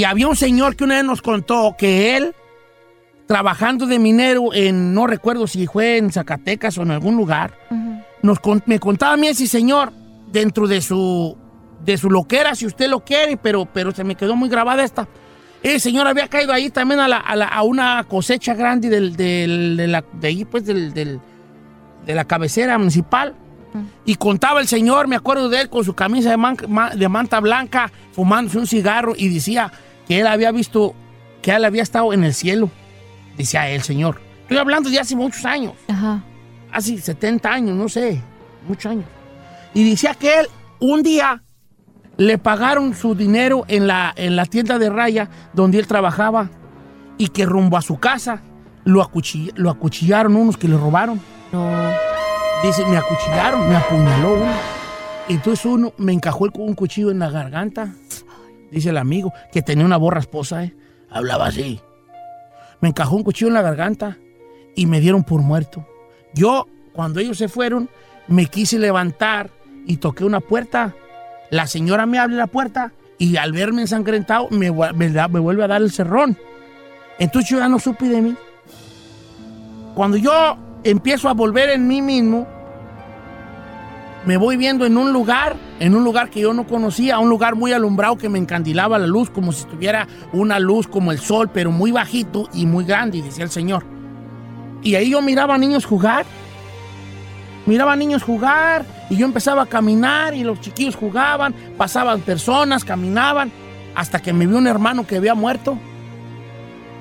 Y 0.00 0.04
había 0.04 0.28
un 0.28 0.36
señor 0.36 0.76
que 0.76 0.84
una 0.84 0.94
vez 0.94 1.04
nos 1.04 1.20
contó 1.20 1.74
que 1.76 2.16
él, 2.16 2.34
trabajando 3.26 3.84
de 3.84 3.98
minero 3.98 4.54
en, 4.54 4.94
no 4.94 5.06
recuerdo 5.06 5.46
si 5.46 5.66
fue 5.66 5.98
en 5.98 6.10
Zacatecas 6.10 6.78
o 6.78 6.82
en 6.84 6.90
algún 6.92 7.16
lugar, 7.16 7.52
nos 8.22 8.40
con- 8.40 8.62
me 8.64 8.78
contaba 8.80 9.12
a 9.12 9.16
mí 9.18 9.26
ese 9.26 9.46
señor 9.46 9.92
dentro 10.32 10.66
de 10.66 10.80
su 10.80 11.36
de 11.84 11.98
su 11.98 12.08
loquera, 12.10 12.54
si 12.54 12.64
usted 12.64 12.88
lo 12.88 13.00
quiere, 13.00 13.36
pero, 13.36 13.66
pero 13.66 13.90
se 13.92 14.02
me 14.02 14.14
quedó 14.14 14.36
muy 14.36 14.48
grabada 14.48 14.82
esta. 14.84 15.06
El 15.62 15.78
señor 15.82 16.06
había 16.06 16.28
caído 16.28 16.54
ahí 16.54 16.70
también 16.70 17.00
a, 17.00 17.06
la- 17.06 17.18
a 17.18 17.36
la- 17.36 17.48
a 17.48 17.62
una 17.62 18.02
cosecha 18.08 18.54
grande 18.54 18.88
del, 18.88 19.14
del- 19.16 19.76
de, 19.76 19.86
la, 19.86 20.02
de 20.14 20.28
ahí, 20.28 20.46
pues, 20.46 20.64
del, 20.64 20.94
del- 20.94 21.20
de 22.06 22.14
la 22.14 22.24
cabecera 22.24 22.78
municipal. 22.78 23.34
Y 24.06 24.14
contaba 24.16 24.60
el 24.60 24.66
señor, 24.66 25.08
me 25.08 25.16
acuerdo 25.16 25.50
de 25.50 25.60
él, 25.60 25.68
con 25.68 25.84
su 25.84 25.92
camisa 25.94 26.30
de, 26.30 26.38
man- 26.38 26.56
ma- 26.68 26.90
de 26.90 27.08
manta 27.08 27.38
blanca, 27.38 27.92
fumándose 28.12 28.56
un 28.58 28.66
cigarro, 28.66 29.12
y 29.14 29.28
decía 29.28 29.70
que 30.10 30.18
él 30.18 30.26
había 30.26 30.50
visto, 30.50 30.92
que 31.40 31.52
él 31.52 31.64
había 31.64 31.84
estado 31.84 32.12
en 32.12 32.24
el 32.24 32.34
cielo. 32.34 32.68
Decía 33.38 33.68
el 33.70 33.82
señor. 33.82 34.20
Estoy 34.42 34.58
hablando 34.58 34.90
de 34.90 34.98
hace 34.98 35.14
muchos 35.14 35.44
años 35.44 35.74
Ajá. 35.86 36.20
hace 36.72 36.98
70 36.98 37.48
años, 37.48 37.76
no 37.76 37.88
sé, 37.88 38.20
muchos 38.66 38.90
años. 38.90 39.04
Y 39.72 39.88
decía 39.88 40.14
que 40.14 40.40
él 40.40 40.46
un 40.80 41.04
día 41.04 41.44
le 42.16 42.38
pagaron 42.38 42.92
su 42.96 43.14
dinero 43.14 43.64
en 43.68 43.86
la, 43.86 44.12
en 44.16 44.34
la 44.34 44.46
tienda 44.46 44.80
de 44.80 44.90
raya 44.90 45.30
donde 45.52 45.78
él 45.78 45.86
trabajaba 45.86 46.50
y 47.16 47.28
que 47.28 47.46
rumbo 47.46 47.76
a 47.76 47.80
su 47.82 48.00
casa 48.00 48.42
lo, 48.82 49.00
acuchill- 49.08 49.52
lo 49.54 49.70
acuchillaron 49.70 50.34
unos 50.34 50.56
que 50.56 50.66
le 50.66 50.76
robaron. 50.76 51.20
No. 51.52 51.70
Dice, 52.64 52.84
me 52.84 52.96
acuchillaron, 52.96 53.68
me 53.68 53.76
apuñaló 53.76 54.34
uno. 54.34 54.52
Entonces 55.28 55.64
uno 55.66 55.92
me 55.98 56.12
encajó 56.12 56.46
el- 56.46 56.52
un 56.56 56.74
cuchillo 56.74 57.12
en 57.12 57.20
la 57.20 57.30
garganta. 57.30 57.92
Dice 58.70 58.90
el 58.90 58.98
amigo, 58.98 59.32
que 59.52 59.62
tenía 59.62 59.84
una 59.84 59.96
borra 59.96 60.20
esposa, 60.20 60.64
¿eh? 60.64 60.74
Hablaba 61.10 61.46
así. 61.46 61.80
Me 62.80 62.88
encajó 62.88 63.16
un 63.16 63.24
cuchillo 63.24 63.48
en 63.48 63.54
la 63.54 63.62
garganta 63.62 64.18
y 64.74 64.86
me 64.86 65.00
dieron 65.00 65.24
por 65.24 65.42
muerto. 65.42 65.86
Yo, 66.34 66.66
cuando 66.92 67.20
ellos 67.20 67.38
se 67.38 67.48
fueron, 67.48 67.90
me 68.28 68.46
quise 68.46 68.78
levantar 68.78 69.50
y 69.86 69.96
toqué 69.96 70.24
una 70.24 70.40
puerta. 70.40 70.94
La 71.50 71.66
señora 71.66 72.06
me 72.06 72.18
abre 72.18 72.36
la 72.36 72.46
puerta 72.46 72.92
y 73.18 73.36
al 73.36 73.52
verme 73.52 73.82
ensangrentado 73.82 74.48
me, 74.50 74.70
me 74.70 75.40
vuelve 75.40 75.64
a 75.64 75.68
dar 75.68 75.82
el 75.82 75.90
cerrón. 75.90 76.38
Entonces 77.18 77.50
yo 77.50 77.58
ya 77.58 77.68
no 77.68 77.78
supe 77.78 78.08
de 78.08 78.22
mí. 78.22 78.36
Cuando 79.94 80.16
yo 80.16 80.56
empiezo 80.84 81.28
a 81.28 81.34
volver 81.34 81.70
en 81.70 81.86
mí 81.86 82.00
mismo, 82.00 82.46
me 84.24 84.36
voy 84.36 84.56
viendo 84.56 84.86
en 84.86 84.96
un 84.96 85.12
lugar, 85.12 85.56
en 85.80 85.94
un 85.94 86.04
lugar 86.04 86.28
que 86.28 86.40
yo 86.40 86.52
no 86.52 86.66
conocía, 86.66 87.18
un 87.18 87.30
lugar 87.30 87.56
muy 87.56 87.72
alumbrado 87.72 88.16
que 88.16 88.28
me 88.28 88.38
encandilaba 88.38 88.98
la 88.98 89.06
luz, 89.06 89.30
como 89.30 89.50
si 89.50 89.64
tuviera 89.64 90.06
una 90.32 90.60
luz 90.60 90.86
como 90.86 91.10
el 91.10 91.18
sol, 91.18 91.50
pero 91.52 91.72
muy 91.72 91.90
bajito 91.90 92.48
y 92.52 92.66
muy 92.66 92.84
grande, 92.84 93.22
decía 93.22 93.44
el 93.44 93.50
Señor. 93.50 93.84
Y 94.82 94.94
ahí 94.94 95.10
yo 95.10 95.22
miraba 95.22 95.54
a 95.54 95.58
niños 95.58 95.86
jugar, 95.86 96.26
miraba 97.64 97.94
a 97.94 97.96
niños 97.96 98.22
jugar, 98.22 98.84
y 99.08 99.16
yo 99.16 99.24
empezaba 99.24 99.62
a 99.62 99.66
caminar, 99.66 100.34
y 100.34 100.44
los 100.44 100.60
chiquillos 100.60 100.96
jugaban, 100.96 101.54
pasaban 101.78 102.20
personas, 102.20 102.84
caminaban, 102.84 103.50
hasta 103.94 104.20
que 104.20 104.34
me 104.34 104.46
vio 104.46 104.58
un 104.58 104.66
hermano 104.66 105.06
que 105.06 105.16
había 105.16 105.34
muerto. 105.34 105.78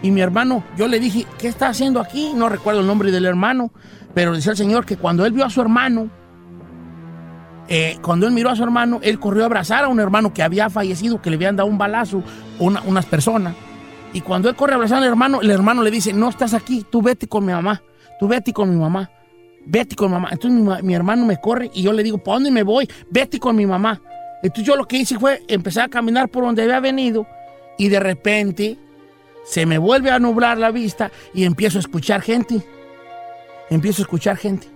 Y 0.02 0.12
mi 0.12 0.22
hermano, 0.22 0.64
yo 0.78 0.88
le 0.88 1.02
dije, 1.02 1.28
¿qué 1.38 1.50
está 1.50 1.68
haciendo 1.68 2.00
aquí? 2.00 2.32
No 2.34 2.48
recuerdo 2.48 2.80
el 2.80 2.88
nombre 2.88 3.12
del 3.12 3.26
hermano, 3.26 3.74
pero 4.14 4.34
decía 4.34 4.54
el 4.54 4.58
Señor 4.58 4.86
que 4.86 4.96
cuando 4.96 5.26
él 5.26 5.34
vio 5.34 5.44
a 5.44 5.50
su 5.50 5.60
hermano, 5.60 6.10
eh, 7.70 7.98
cuando 8.02 8.26
él 8.28 8.34
miró 8.34 8.50
a 8.50 8.56
su 8.56 8.64
hermano, 8.64 9.00
él 9.04 9.20
corrió 9.20 9.44
a 9.44 9.46
abrazar 9.46 9.84
a 9.84 9.88
un 9.88 10.00
hermano 10.00 10.34
que 10.34 10.42
había 10.44 10.70
fallecido, 10.70 11.22
que 11.22 11.30
le 11.30 11.36
habían 11.36 11.56
dado 11.56 11.70
un 11.70 11.78
balazo, 11.78 12.24
una- 12.58 12.82
unas 12.82 13.06
personas. 13.06 13.56
Y 14.12 14.22
cuando 14.22 14.50
él 14.50 14.56
corre 14.56 14.74
a 14.74 14.76
abrazar 14.76 14.98
al 15.00 15.04
hermano, 15.06 15.42
el 15.42 15.52
hermano 15.52 15.84
le 15.84 15.92
dice, 15.92 16.12
no 16.14 16.30
estás 16.30 16.54
aquí, 16.56 16.84
tú 16.90 17.02
vete 17.02 17.28
con 17.28 17.46
mi 17.46 17.52
mamá, 17.54 17.82
tú 18.20 18.28
vete 18.28 18.52
con 18.54 18.70
mi 18.72 18.76
mamá, 18.76 19.12
vete 19.66 19.96
con 19.96 20.10
mamá. 20.12 20.30
Entonces 20.32 20.60
mi, 20.60 20.82
mi 20.82 20.94
hermano 20.96 21.26
me 21.26 21.38
corre 21.40 21.70
y 21.74 21.84
yo 21.84 21.94
le 21.94 22.02
digo, 22.02 22.18
¿para 22.18 22.36
dónde 22.36 22.50
me 22.52 22.64
voy? 22.64 22.90
Vete 23.12 23.40
con 23.40 23.56
mi 23.56 23.68
mamá. 23.68 24.02
Entonces 24.42 24.66
yo 24.66 24.76
lo 24.76 24.88
que 24.88 24.98
hice 24.98 25.20
fue 25.20 25.44
empezar 25.48 25.86
a 25.86 25.90
caminar 25.90 26.30
por 26.30 26.44
donde 26.44 26.64
había 26.64 26.80
venido 26.80 27.28
y 27.78 27.90
de 27.90 28.00
repente 28.00 28.78
se 29.46 29.66
me 29.68 29.78
vuelve 29.78 30.10
a 30.10 30.18
nublar 30.18 30.58
la 30.58 30.72
vista 30.72 31.12
y 31.34 31.44
empiezo 31.44 31.78
a 31.78 31.82
escuchar 31.82 32.22
gente. 32.22 32.64
Empiezo 33.70 34.02
a 34.02 34.06
escuchar 34.06 34.38
gente 34.38 34.68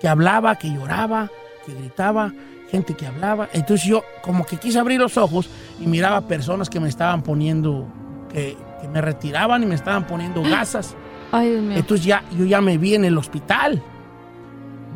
que 0.00 0.08
hablaba, 0.08 0.56
que 0.58 0.68
lloraba, 0.68 1.30
que 1.64 1.74
gritaba, 1.74 2.32
gente 2.70 2.94
que 2.94 3.06
hablaba. 3.06 3.48
Entonces 3.52 3.86
yo 3.86 4.02
como 4.22 4.44
que 4.44 4.56
quise 4.56 4.78
abrir 4.78 5.00
los 5.00 5.16
ojos 5.16 5.48
y 5.80 5.86
miraba 5.86 6.26
personas 6.26 6.68
que 6.68 6.80
me 6.80 6.88
estaban 6.88 7.22
poniendo, 7.22 7.86
que, 8.32 8.56
que 8.80 8.88
me 8.88 9.00
retiraban 9.00 9.62
y 9.62 9.66
me 9.66 9.74
estaban 9.74 10.06
poniendo 10.06 10.42
gasas. 10.48 10.94
Ay, 11.30 11.50
Dios 11.50 11.62
mío. 11.62 11.78
Entonces 11.78 12.06
ya, 12.06 12.24
yo 12.36 12.44
ya 12.44 12.60
me 12.60 12.78
vi 12.78 12.94
en 12.94 13.04
el 13.04 13.16
hospital. 13.16 13.82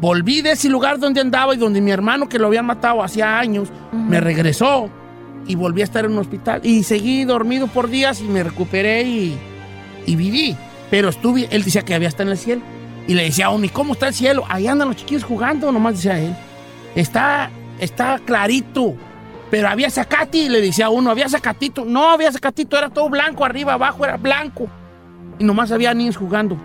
Volví 0.01 0.43
de 0.43 0.53
ese 0.53 0.69
lugar 0.69 0.99
donde 0.99 1.21
andaba 1.21 1.55
y 1.55 1.59
donde 1.59 1.81
mi 1.81 1.91
hermano 1.91 2.29
que 2.29 2.39
lo 2.39 2.49
habían 2.49 2.67
matado 2.67 3.03
hacía 3.03 3.39
años 3.39 3.71
me 3.93 4.21
regresó 4.21 4.91
y 5.47 5.55
volví 5.55 5.81
a 5.81 5.85
estar 5.85 6.05
en 6.05 6.13
un 6.13 6.19
hospital. 6.19 6.61
Y 6.65 6.83
seguí 6.83 7.25
dormido 7.25 7.67
por 7.67 7.89
días 7.89 8.21
y 8.21 8.25
me 8.25 8.43
recuperé 8.43 9.03
y, 9.05 9.39
y 10.05 10.17
viví. 10.17 10.57
Pero 10.91 11.09
estuve, 11.09 11.49
él 11.51 11.65
decía 11.65 11.83
que 11.83 11.95
había 11.95 12.09
estado 12.09 12.25
en 12.25 12.33
el 12.33 12.39
cielo. 12.39 12.63
Y 13.09 13.15
le 13.15 13.25
decía 13.25 13.47
a 13.47 13.65
¿y 13.65 13.69
cómo 13.69 13.93
está 13.93 14.09
el 14.09 14.15
cielo? 14.15 14.45
Ahí 14.49 14.67
andan 14.67 14.89
los 14.89 14.97
chiquillos 14.97 15.25
jugando, 15.25 15.71
nomás 15.71 15.95
decía 15.95 16.19
él. 16.19 16.35
Está, 16.97 17.51
está 17.79 18.19
clarito. 18.19 18.97
Pero 19.51 19.69
había 19.69 19.91
zacati, 19.91 20.49
le 20.49 20.61
decía 20.61 20.87
a 20.87 20.91
uno, 20.91 21.11
había 21.11 21.29
zacatito. 21.29 21.85
No 21.85 22.11
había 22.11 22.33
zacatito, 22.33 22.77
era 22.77 22.91
todo 22.91 23.09
blanco, 23.09 23.45
arriba, 23.45 23.75
abajo 23.75 24.05
era 24.05 24.17
blanco. 24.17 24.69
Y 25.39 25.45
nomás 25.45 25.71
había 25.71 25.95
niños 25.95 26.17
jugando. 26.17 26.57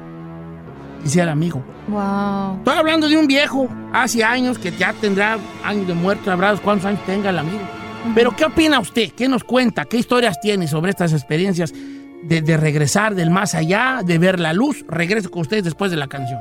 Decía 1.04 1.24
el 1.24 1.30
amigo. 1.30 1.64
Wow. 1.88 2.58
Estoy 2.60 2.78
hablando 2.78 3.10
de 3.10 3.18
un 3.18 3.28
viejo 3.28 3.68
hace 3.94 4.24
años 4.24 4.58
que 4.58 4.72
ya 4.72 4.94
tendrá 4.94 5.38
años 5.64 5.88
de 5.88 5.94
muerto, 5.94 6.26
sabrá 6.26 6.56
cuántos 6.58 6.86
años 6.86 7.02
tenga 7.06 7.30
el 7.30 7.38
amigo. 7.38 7.62
Pero 8.16 8.36
¿qué 8.36 8.46
opina 8.46 8.80
usted? 8.80 9.12
¿Qué 9.12 9.28
nos 9.28 9.44
cuenta? 9.44 9.86
¿Qué 9.86 9.98
historias 9.98 10.40
tiene 10.42 10.68
sobre 10.68 10.92
estas 10.92 11.14
experiencias 11.14 11.74
de, 12.24 12.42
de 12.42 12.58
regresar 12.58 13.14
del 13.14 13.30
más 13.30 13.54
allá, 13.54 14.02
de 14.04 14.18
ver 14.18 14.40
la 14.40 14.54
luz? 14.54 14.86
Regreso 14.88 15.30
con 15.30 15.42
ustedes 15.42 15.66
después 15.66 15.92
de 15.92 15.98
la 15.98 16.08
canción. 16.08 16.40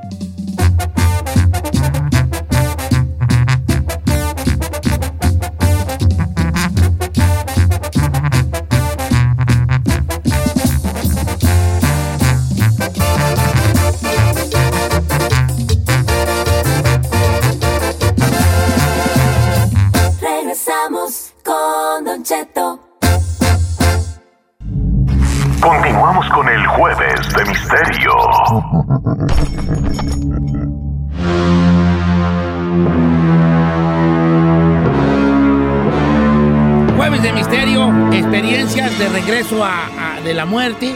De 39.01 39.09
regreso 39.09 39.65
a, 39.65 40.17
a- 40.17 40.21
de 40.21 40.35
la 40.35 40.45
muerte. 40.45 40.89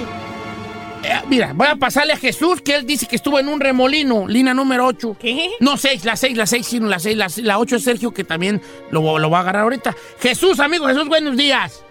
Eh, 1.03 1.09
mira, 1.29 1.53
voy 1.55 1.69
a 1.69 1.77
pasarle 1.77 2.13
a 2.13 2.17
Jesús, 2.17 2.61
que 2.61 2.75
él 2.77 2.87
dice 2.87 3.07
que 3.07 3.17
estuvo 3.17 3.39
en 3.39 3.49
un 3.49 3.61
remolino, 3.61 4.27
línea 4.29 4.53
número 4.53 4.85
8. 4.87 5.17
¿Qué? 5.19 5.51
No, 5.61 5.77
6, 5.79 6.05
la 6.05 6.15
6, 6.17 6.37
la 6.37 6.47
6, 6.47 6.67
sí, 6.67 6.81
no, 6.81 6.89
la 6.89 6.99
6, 6.99 7.17
la, 7.17 7.27
la 7.43 7.59
8 7.59 7.77
es 7.77 7.85
Sergio, 7.85 8.13
que 8.13 8.23
también 8.25 8.61
lo, 8.91 9.19
lo 9.19 9.31
va 9.31 9.39
a 9.39 9.41
agarrar 9.41 9.63
ahorita. 9.63 9.95
Jesús, 10.21 10.61
amigo, 10.61 10.87
Jesús, 10.87 11.09
buenos 11.09 11.37
días. 11.37 11.83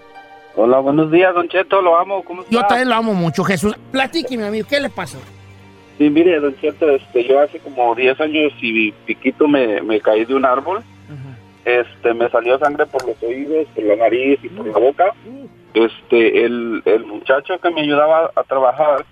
Hola, 0.55 0.77
buenos 0.79 1.11
días, 1.11 1.33
Don 1.33 1.47
Cheto, 1.49 1.81
lo 1.81 1.97
amo, 1.97 2.23
¿cómo 2.23 2.43
está? 2.43 2.53
Yo 2.53 2.61
también 2.67 2.89
lo 2.89 2.95
amo 2.95 3.13
mucho, 3.15 3.43
Jesús. 3.43 3.75
Platíqueme, 3.91 4.45
amigo, 4.45 4.67
¿qué 4.69 4.79
le 4.79 4.89
pasó? 4.91 5.17
Sí, 5.97 6.09
mire, 6.11 6.39
Don 6.39 6.55
Cheto, 6.61 6.89
este, 6.91 7.23
yo 7.27 7.39
hace 7.39 7.57
como 7.59 7.95
10 7.95 8.19
años 8.21 8.53
y 8.61 8.91
piquito 8.91 9.47
me, 9.47 9.81
me 9.81 9.99
caí 9.99 10.25
de 10.25 10.35
un 10.35 10.45
árbol, 10.45 10.83
este, 11.65 12.13
me 12.13 12.29
salió 12.29 12.59
sangre 12.59 12.85
por 12.85 13.03
los 13.07 13.15
oídos, 13.23 13.65
por 13.73 13.83
la 13.83 13.95
nariz 13.95 14.39
y 14.43 14.49
por 14.49 14.67
la 14.67 14.77
boca. 14.77 15.05
Este, 15.73 16.45
el, 16.45 16.81
el 16.85 17.05
muchacho 17.05 17.59
que 17.59 17.71
me 17.71 17.81
ayudaba 17.81 18.31
a 18.35 18.43
trabajar, 18.43 19.05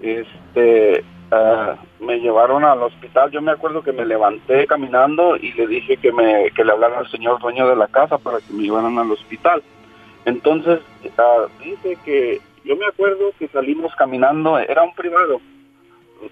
este, 0.00 1.04
ah, 1.30 1.76
me 2.00 2.20
llevaron 2.20 2.64
al 2.64 2.82
hospital. 2.82 3.30
Yo 3.30 3.40
me 3.40 3.52
acuerdo 3.52 3.82
que 3.82 3.92
me 3.92 4.04
levanté 4.04 4.66
caminando 4.66 5.36
y 5.36 5.52
le 5.52 5.66
dije 5.66 5.96
que 5.96 6.12
me, 6.12 6.50
que 6.50 6.64
le 6.64 6.72
hablara 6.72 6.98
al 6.98 7.10
señor 7.10 7.40
dueño 7.40 7.68
de 7.68 7.76
la 7.76 7.88
casa 7.88 8.18
para 8.18 8.38
que 8.38 8.52
me 8.52 8.64
llevaran 8.64 8.98
al 8.98 9.10
hospital. 9.10 9.62
Entonces, 10.26 10.80
ah, 11.16 11.46
dice 11.64 11.96
que 12.04 12.40
yo 12.64 12.76
me 12.76 12.86
acuerdo 12.86 13.32
que 13.38 13.48
salimos 13.48 13.94
caminando, 13.96 14.58
era 14.58 14.82
un 14.82 14.94
privado. 14.94 15.40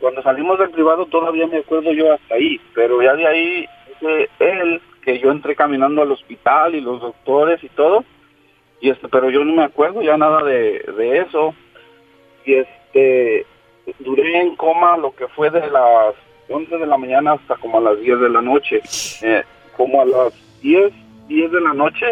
Cuando 0.01 0.23
salimos 0.23 0.59
del 0.59 0.71
privado 0.71 1.07
todavía 1.07 1.47
me 1.47 1.59
acuerdo 1.59 1.91
yo 1.93 2.13
hasta 2.13 2.35
ahí, 2.35 2.61
pero 2.75 3.03
ya 3.03 3.15
de 3.15 3.27
ahí 3.27 3.67
dice 3.89 4.29
él 4.39 4.83
que 5.03 5.19
yo 5.19 5.31
entré 5.31 5.57
caminando 5.57 6.03
al 6.03 6.13
hospital 6.13 6.75
y 6.75 6.83
los 6.83 7.01
doctores 7.01 7.65
y 7.65 7.71
todo, 7.71 8.05
y 8.81 8.91
este, 8.91 9.09
pero 9.09 9.31
yo 9.31 9.45
no 9.45 9.55
me 9.55 9.65
acuerdo 9.65 10.03
ya 10.03 10.17
nada 10.17 10.43
de, 10.45 10.85
de 10.97 11.19
eso. 11.21 11.55
Y 12.45 12.55
este, 12.55 13.47
duré 14.01 14.41
en 14.41 14.57
coma 14.57 14.97
lo 14.97 15.15
que 15.15 15.29
fue 15.29 15.51
de 15.51 15.69
las 15.71 16.15
11 16.49 16.79
de 16.79 16.87
la 16.87 16.97
mañana 16.97 17.33
hasta 17.33 17.57
como 17.57 17.79
a 17.79 17.81
las 17.81 18.01
10 18.01 18.21
de 18.21 18.29
la 18.31 18.43
noche. 18.43 18.81
Eh, 19.23 19.43
como 19.77 20.01
a 20.01 20.05
las 20.05 20.33
10, 20.61 20.93
10 21.29 21.53
de 21.53 21.61
la 21.61 21.75
noche, 21.75 22.07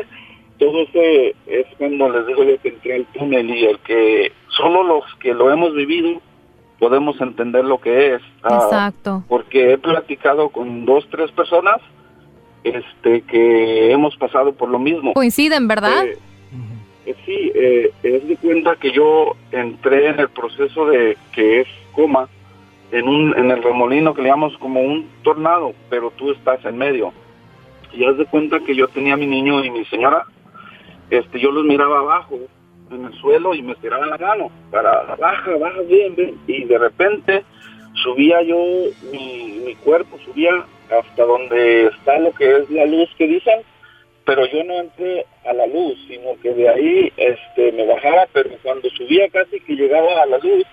todo 0.59 0.83
ese 0.83 1.35
es 1.47 1.67
cuando 1.79 2.09
les 2.11 2.27
digo 2.27 2.45
yo 2.45 2.61
que 2.61 2.69
entré 2.69 2.97
al 2.97 3.07
túnel 3.07 3.51
y 3.51 3.67
el 3.67 3.79
que 3.81 4.33
solo 4.49 4.83
los 4.83 5.05
que 5.21 5.35
lo 5.35 5.51
hemos 5.53 5.75
vivido 5.75 6.21
podemos 6.79 7.21
entender 7.21 7.65
lo 7.65 7.81
que 7.81 8.15
es. 8.15 8.23
Ah, 8.43 8.61
Exacto. 8.63 9.25
Porque 9.29 9.73
he 9.73 9.79
platicado 9.79 10.49
con 10.51 10.85
dos, 10.85 11.07
tres 11.11 11.31
personas 11.33 11.81
este 12.65 13.23
que 13.23 13.93
hemos 13.93 14.17
pasado 14.17 14.53
por 14.53 14.69
lo 14.69 14.79
mismo. 14.79 15.15
Coinciden, 15.15 15.69
¿verdad? 15.69 16.05
Eh, 16.05 16.13
eh, 16.13 16.19
sí, 17.25 17.53
eh, 17.55 17.93
es 18.03 18.27
de 18.27 18.37
cuenta 18.37 18.77
que 18.77 18.93
yo 18.93 19.37
entré 19.53 20.09
en 20.09 20.21
el 20.21 20.29
proceso 20.29 20.87
de 20.87 21.17
que 21.33 21.61
es 21.61 21.69
coma 21.93 22.29
en 22.93 23.09
un 23.09 23.37
en 23.37 23.51
el 23.51 23.63
remolino 23.63 24.15
que 24.15 24.23
le 24.23 24.29
llamamos 24.29 24.57
como 24.59 24.81
un 24.81 25.09
tornado, 25.23 25.73
pero 25.91 26.11
tú 26.11 26.33
estás 26.33 26.65
en 26.65 26.79
medio. 26.79 27.13
Y 27.93 28.05
haz 28.05 28.17
de 28.19 28.27
cuenta 28.27 28.61
que 28.61 28.75
yo 28.75 28.89
tenía 28.89 29.15
a 29.15 29.17
mi 29.17 29.27
niño 29.27 29.65
y 29.65 29.71
mi 29.71 29.85
señora, 29.87 30.25
este, 31.11 31.41
yo 31.41 31.51
los 31.51 31.65
miraba 31.65 32.01
abajo 32.01 32.39
en 32.91 33.05
el 33.05 33.13
suelo 33.15 33.55
y 33.55 33.63
me 33.63 33.73
estiraban 33.73 34.11
la 34.11 34.19
mano 34.19 34.51
para 34.71 35.17
baja, 35.17 35.57
baja 35.57 35.81
bien, 35.83 36.15
bien. 36.15 36.35
Y 36.47 36.65
de 36.65 36.79
repente 36.79 37.45
subía 38.03 38.43
yo 38.43 38.57
mi, 39.13 39.61
mi 39.65 39.75
cuerpo, 39.77 40.19
subía 40.25 40.65
hasta 40.91 41.25
donde 41.25 41.87
está 41.87 42.19
lo 42.19 42.33
que 42.33 42.59
es 42.59 42.71
la 42.71 42.87
luz 42.87 43.09
que 43.17 43.27
dicen, 43.27 43.61
pero 44.27 44.45
yo 44.47 44.65
no 44.65 44.81
entré 44.81 45.25
a 45.49 45.53
la 45.53 45.67
luz, 45.69 45.97
sino 46.09 46.39
que 46.43 46.53
de 46.53 46.69
ahí 46.69 47.13
este, 47.17 47.71
me 47.73 47.87
bajaba, 47.87 48.27
pero 48.33 48.51
cuando 48.63 48.91
subía 48.91 49.29
casi 49.31 49.61
que 49.61 49.75
llegaba 49.75 50.23
a 50.23 50.27
la 50.27 50.39
luz, 50.39 50.65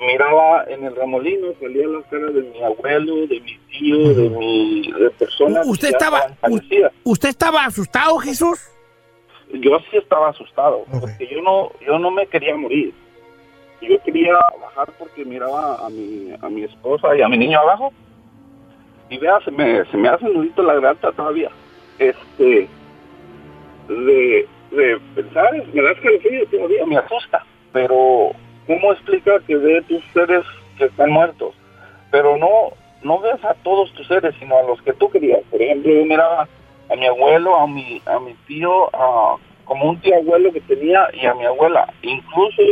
miraba 0.00 0.64
en 0.66 0.84
el 0.84 0.96
remolino, 0.96 1.48
salía 1.60 1.86
la 1.86 2.02
cara 2.04 2.28
de 2.28 2.40
mi 2.40 2.62
abuelo, 2.62 3.26
de 3.26 3.38
mi 3.40 3.58
tío, 3.70 4.14
de 4.14 4.30
mi 4.30 4.92
de 4.92 5.10
personas. 5.10 5.66
¿Usted 5.66 5.88
que 5.88 5.92
estaba. 5.92 6.22
¿Usted 7.04 7.28
estaba 7.28 7.64
asustado, 7.66 8.16
Jesús? 8.16 8.58
Yo 9.52 9.78
sí 9.90 9.98
estaba 9.98 10.30
asustado, 10.30 10.84
porque 11.00 11.26
yo 11.26 11.42
no, 11.42 11.72
yo 11.86 11.98
no 11.98 12.10
me 12.10 12.26
quería 12.28 12.56
morir. 12.56 12.94
Yo 13.82 14.00
quería 14.02 14.34
bajar 14.60 14.90
porque 14.98 15.24
miraba 15.24 15.84
a 15.84 15.90
mi, 15.90 16.32
a 16.40 16.48
mi 16.48 16.64
esposa 16.64 17.14
y 17.14 17.20
a 17.20 17.28
mi 17.28 17.36
niño 17.36 17.58
abajo. 17.58 17.92
Y 19.10 19.18
vea, 19.18 19.38
se 19.44 19.50
me, 19.50 19.84
se 19.86 19.96
me 19.98 20.08
hace 20.08 20.26
nudito 20.26 20.62
la 20.62 20.74
garganta 20.74 21.12
todavía. 21.12 21.50
Este, 22.00 22.68
de, 23.88 24.48
de 24.72 25.00
pensar, 25.14 25.50
me 25.72 25.82
da 25.82 25.92
escalofrío 25.92 26.46
todavía, 26.46 26.86
me 26.86 26.96
asusta. 26.96 27.44
Pero, 27.72 28.32
¿cómo 28.66 28.92
explica 28.92 29.38
que 29.46 29.54
ve 29.56 29.82
tus 29.82 30.02
seres 30.12 30.44
que 30.78 30.86
están 30.86 31.10
muertos? 31.10 31.54
Pero 32.10 32.36
no, 32.36 32.72
no 33.04 33.20
ves 33.20 33.44
a 33.44 33.54
todos 33.62 33.92
tus 33.92 34.06
seres, 34.08 34.34
sino 34.40 34.56
a 34.56 34.62
los 34.62 34.80
que 34.82 34.92
tú 34.94 35.10
querías. 35.10 35.40
Por 35.50 35.60
ejemplo, 35.62 35.92
yo 35.92 36.04
miraba 36.04 36.48
a 36.90 36.96
mi 36.96 37.06
abuelo, 37.06 37.56
a 37.56 37.66
mi, 37.66 38.02
a 38.06 38.18
mi 38.18 38.34
tío, 38.46 38.88
a, 38.96 39.36
como 39.64 39.90
un 39.90 40.00
tío 40.00 40.16
abuelo 40.16 40.52
que 40.52 40.60
tenía 40.62 41.06
y 41.12 41.26
a 41.26 41.34
mi 41.34 41.44
abuela. 41.44 41.92
Incluso 42.02 42.62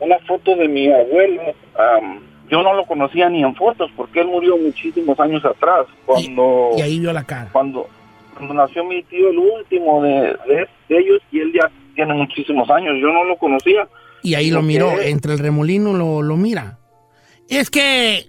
una 0.00 0.18
foto 0.26 0.56
de 0.56 0.68
mi 0.68 0.92
abuelo, 0.92 1.42
am, 1.78 2.20
yo 2.50 2.62
no 2.62 2.74
lo 2.74 2.84
conocía 2.84 3.28
ni 3.30 3.42
en 3.42 3.54
fotos 3.54 3.90
porque 3.96 4.20
él 4.20 4.26
murió 4.26 4.56
muchísimos 4.58 5.18
años 5.20 5.44
atrás. 5.44 5.86
Cuando, 6.04 6.72
Y 6.76 6.82
ahí 6.82 6.98
vio 6.98 7.12
la 7.12 7.24
cara. 7.24 7.48
cuando, 7.52 7.86
cuando 8.34 8.54
nació 8.54 8.84
mi 8.84 9.02
tío, 9.04 9.30
el 9.30 9.38
último 9.38 10.02
de, 10.02 10.10
de, 10.46 10.68
de 10.88 10.98
ellos, 10.98 11.20
y 11.32 11.40
él 11.40 11.52
ya 11.54 11.70
tiene 11.94 12.14
muchísimos 12.14 12.68
años, 12.70 12.94
yo 13.00 13.08
no 13.08 13.24
lo 13.24 13.36
conocía. 13.36 13.88
Y 14.22 14.34
ahí 14.34 14.50
lo 14.50 14.62
miró, 14.62 15.00
entre 15.00 15.34
el 15.34 15.38
remolino 15.38 15.92
lo, 15.94 16.22
lo 16.22 16.36
mira. 16.36 16.78
Es 17.48 17.68
que 17.70 18.26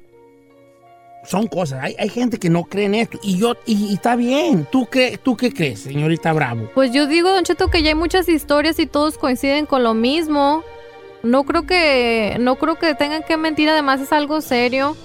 son 1.24 1.48
cosas, 1.48 1.84
hay, 1.84 1.96
hay 1.98 2.10
gente 2.10 2.38
que 2.38 2.50
no 2.50 2.66
cree 2.66 2.86
en 2.86 2.96
esto. 2.96 3.18
Y 3.24 3.40
yo, 3.40 3.56
y, 3.66 3.92
y 3.92 3.94
está 3.94 4.16
bien. 4.16 4.68
¿Tú, 4.72 4.86
cre- 4.86 5.18
¿Tú 5.18 5.36
qué 5.36 5.52
crees, 5.52 5.80
señorita 5.80 6.34
Bravo? 6.34 6.70
Pues 6.76 6.92
yo 6.94 7.08
digo, 7.08 7.30
Don 7.32 7.44
Cheto, 7.44 7.70
que 7.70 7.82
ya 7.82 7.90
hay 7.90 7.96
muchas 7.96 8.30
historias 8.30 8.78
y 8.80 8.86
todos 8.86 9.18
coinciden 9.18 9.66
con 9.66 9.84
lo 9.84 9.94
mismo. 9.94 10.64
No 11.24 11.44
creo 11.46 11.66
que, 11.66 12.36
no 12.40 12.58
creo 12.58 12.76
que 12.76 12.94
tengan 12.94 13.24
que 13.24 13.38
mentir, 13.38 13.70
además 13.70 14.02
es 14.02 14.12
algo 14.12 14.42
serio. 14.42 14.96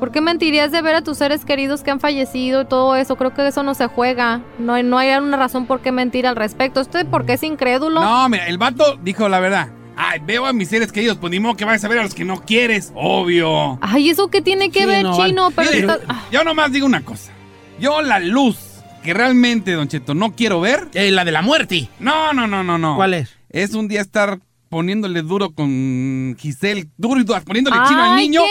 ¿Por 0.00 0.10
qué 0.10 0.20
mentirías 0.20 0.72
de 0.72 0.80
ver 0.82 0.94
a 0.96 1.02
tus 1.02 1.18
seres 1.18 1.44
queridos 1.44 1.82
que 1.82 1.90
han 1.90 2.00
fallecido 2.00 2.62
y 2.62 2.64
todo 2.64 2.96
eso? 2.96 3.16
Creo 3.16 3.34
que 3.34 3.46
eso 3.46 3.62
no 3.62 3.74
se 3.74 3.86
juega. 3.86 4.40
No 4.58 4.72
hay, 4.74 4.82
no 4.82 4.96
hay 4.98 5.10
una 5.18 5.36
razón 5.36 5.66
por 5.66 5.80
qué 5.82 5.92
mentir 5.92 6.26
al 6.26 6.36
respecto. 6.36 6.80
¿Usted 6.80 7.06
por 7.06 7.26
qué 7.26 7.34
es 7.34 7.42
incrédulo? 7.42 8.00
No, 8.00 8.28
mira, 8.30 8.46
el 8.48 8.56
vato 8.58 8.96
dijo 9.02 9.28
la 9.28 9.38
verdad. 9.40 9.68
Ay, 9.96 10.18
veo 10.24 10.46
a 10.46 10.54
mis 10.54 10.68
seres 10.70 10.90
queridos, 10.90 11.18
pues 11.18 11.30
ni 11.30 11.38
modo 11.40 11.54
que 11.56 11.66
vayas 11.66 11.84
a 11.84 11.88
ver 11.88 11.98
a 11.98 12.02
los 12.02 12.14
que 12.14 12.24
no 12.24 12.40
quieres, 12.40 12.90
obvio. 12.94 13.78
Ay, 13.82 14.08
¿eso 14.08 14.28
qué 14.28 14.40
tiene 14.40 14.70
que 14.70 14.80
Sí, 14.80 14.86
ver, 14.86 15.02
no, 15.02 15.14
chino? 15.26 15.50
Pero 15.54 15.70
Mire, 15.70 15.86
está- 15.86 16.24
yo 16.32 16.42
nomás 16.44 16.72
digo 16.72 16.86
una 16.86 17.02
cosa. 17.02 17.32
Yo 17.78 18.00
la 18.00 18.18
luz 18.18 18.56
que 19.04 19.12
realmente, 19.12 19.72
Don 19.72 19.88
Cheto, 19.88 20.14
no 20.14 20.32
quiero 20.34 20.60
ver. 20.60 20.88
Eh, 20.94 21.10
la 21.10 21.26
de 21.26 21.32
la 21.32 21.42
muerte. 21.42 21.88
No, 21.98 22.32
no, 22.32 22.46
no, 22.46 22.62
no, 22.64 22.78
no. 22.78 22.96
¿Cuál 22.96 23.12
es? 23.14 23.36
Es 23.50 23.74
un 23.74 23.88
día 23.88 24.00
estar 24.00 24.40
poniéndole 24.70 25.20
duro 25.22 25.50
con 25.52 26.36
Giselle, 26.38 26.86
duro 26.96 27.20
y 27.20 27.24
duro, 27.24 27.42
poniéndole 27.42 27.76
chino 27.88 28.02
al 28.04 28.10
Ay, 28.18 28.28
niño 28.28 28.42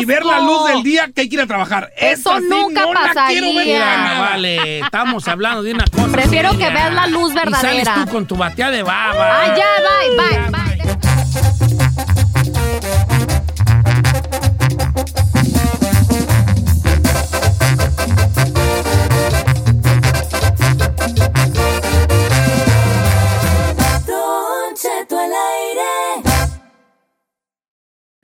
y 0.00 0.04
ver 0.04 0.24
la 0.26 0.40
luz 0.40 0.66
del 0.66 0.82
día 0.82 1.08
que 1.14 1.22
hay 1.22 1.28
que 1.28 1.36
ir 1.36 1.40
a 1.40 1.46
trabajar. 1.46 1.90
Eso 1.96 2.30
Esa 2.36 2.40
sí 2.40 2.46
nunca 2.50 2.80
no 2.82 2.92
la 2.92 3.00
quiero 3.28 3.46
ver 3.46 3.54
pasaría. 3.54 3.64
Mira, 3.64 3.96
nada. 3.96 4.20
vale, 4.20 4.80
estamos 4.80 5.28
hablando 5.28 5.62
de 5.62 5.72
una 5.72 5.84
cosa. 5.86 6.08
Prefiero 6.08 6.50
seria. 6.50 6.66
que 6.68 6.74
veas 6.74 6.92
la 6.92 7.06
luz 7.06 7.30
Y 7.32 7.34
verdadera. 7.36 7.84
sales 7.84 8.04
tú 8.06 8.12
con 8.12 8.26
tu 8.26 8.36
batea 8.36 8.70
de 8.70 8.82
baba. 8.82 9.42
Ah, 9.44 9.56
ya, 9.56 9.66
bye, 9.86 10.50
bye, 10.50 10.50
bye. 10.50 10.60
Don 11.70 11.89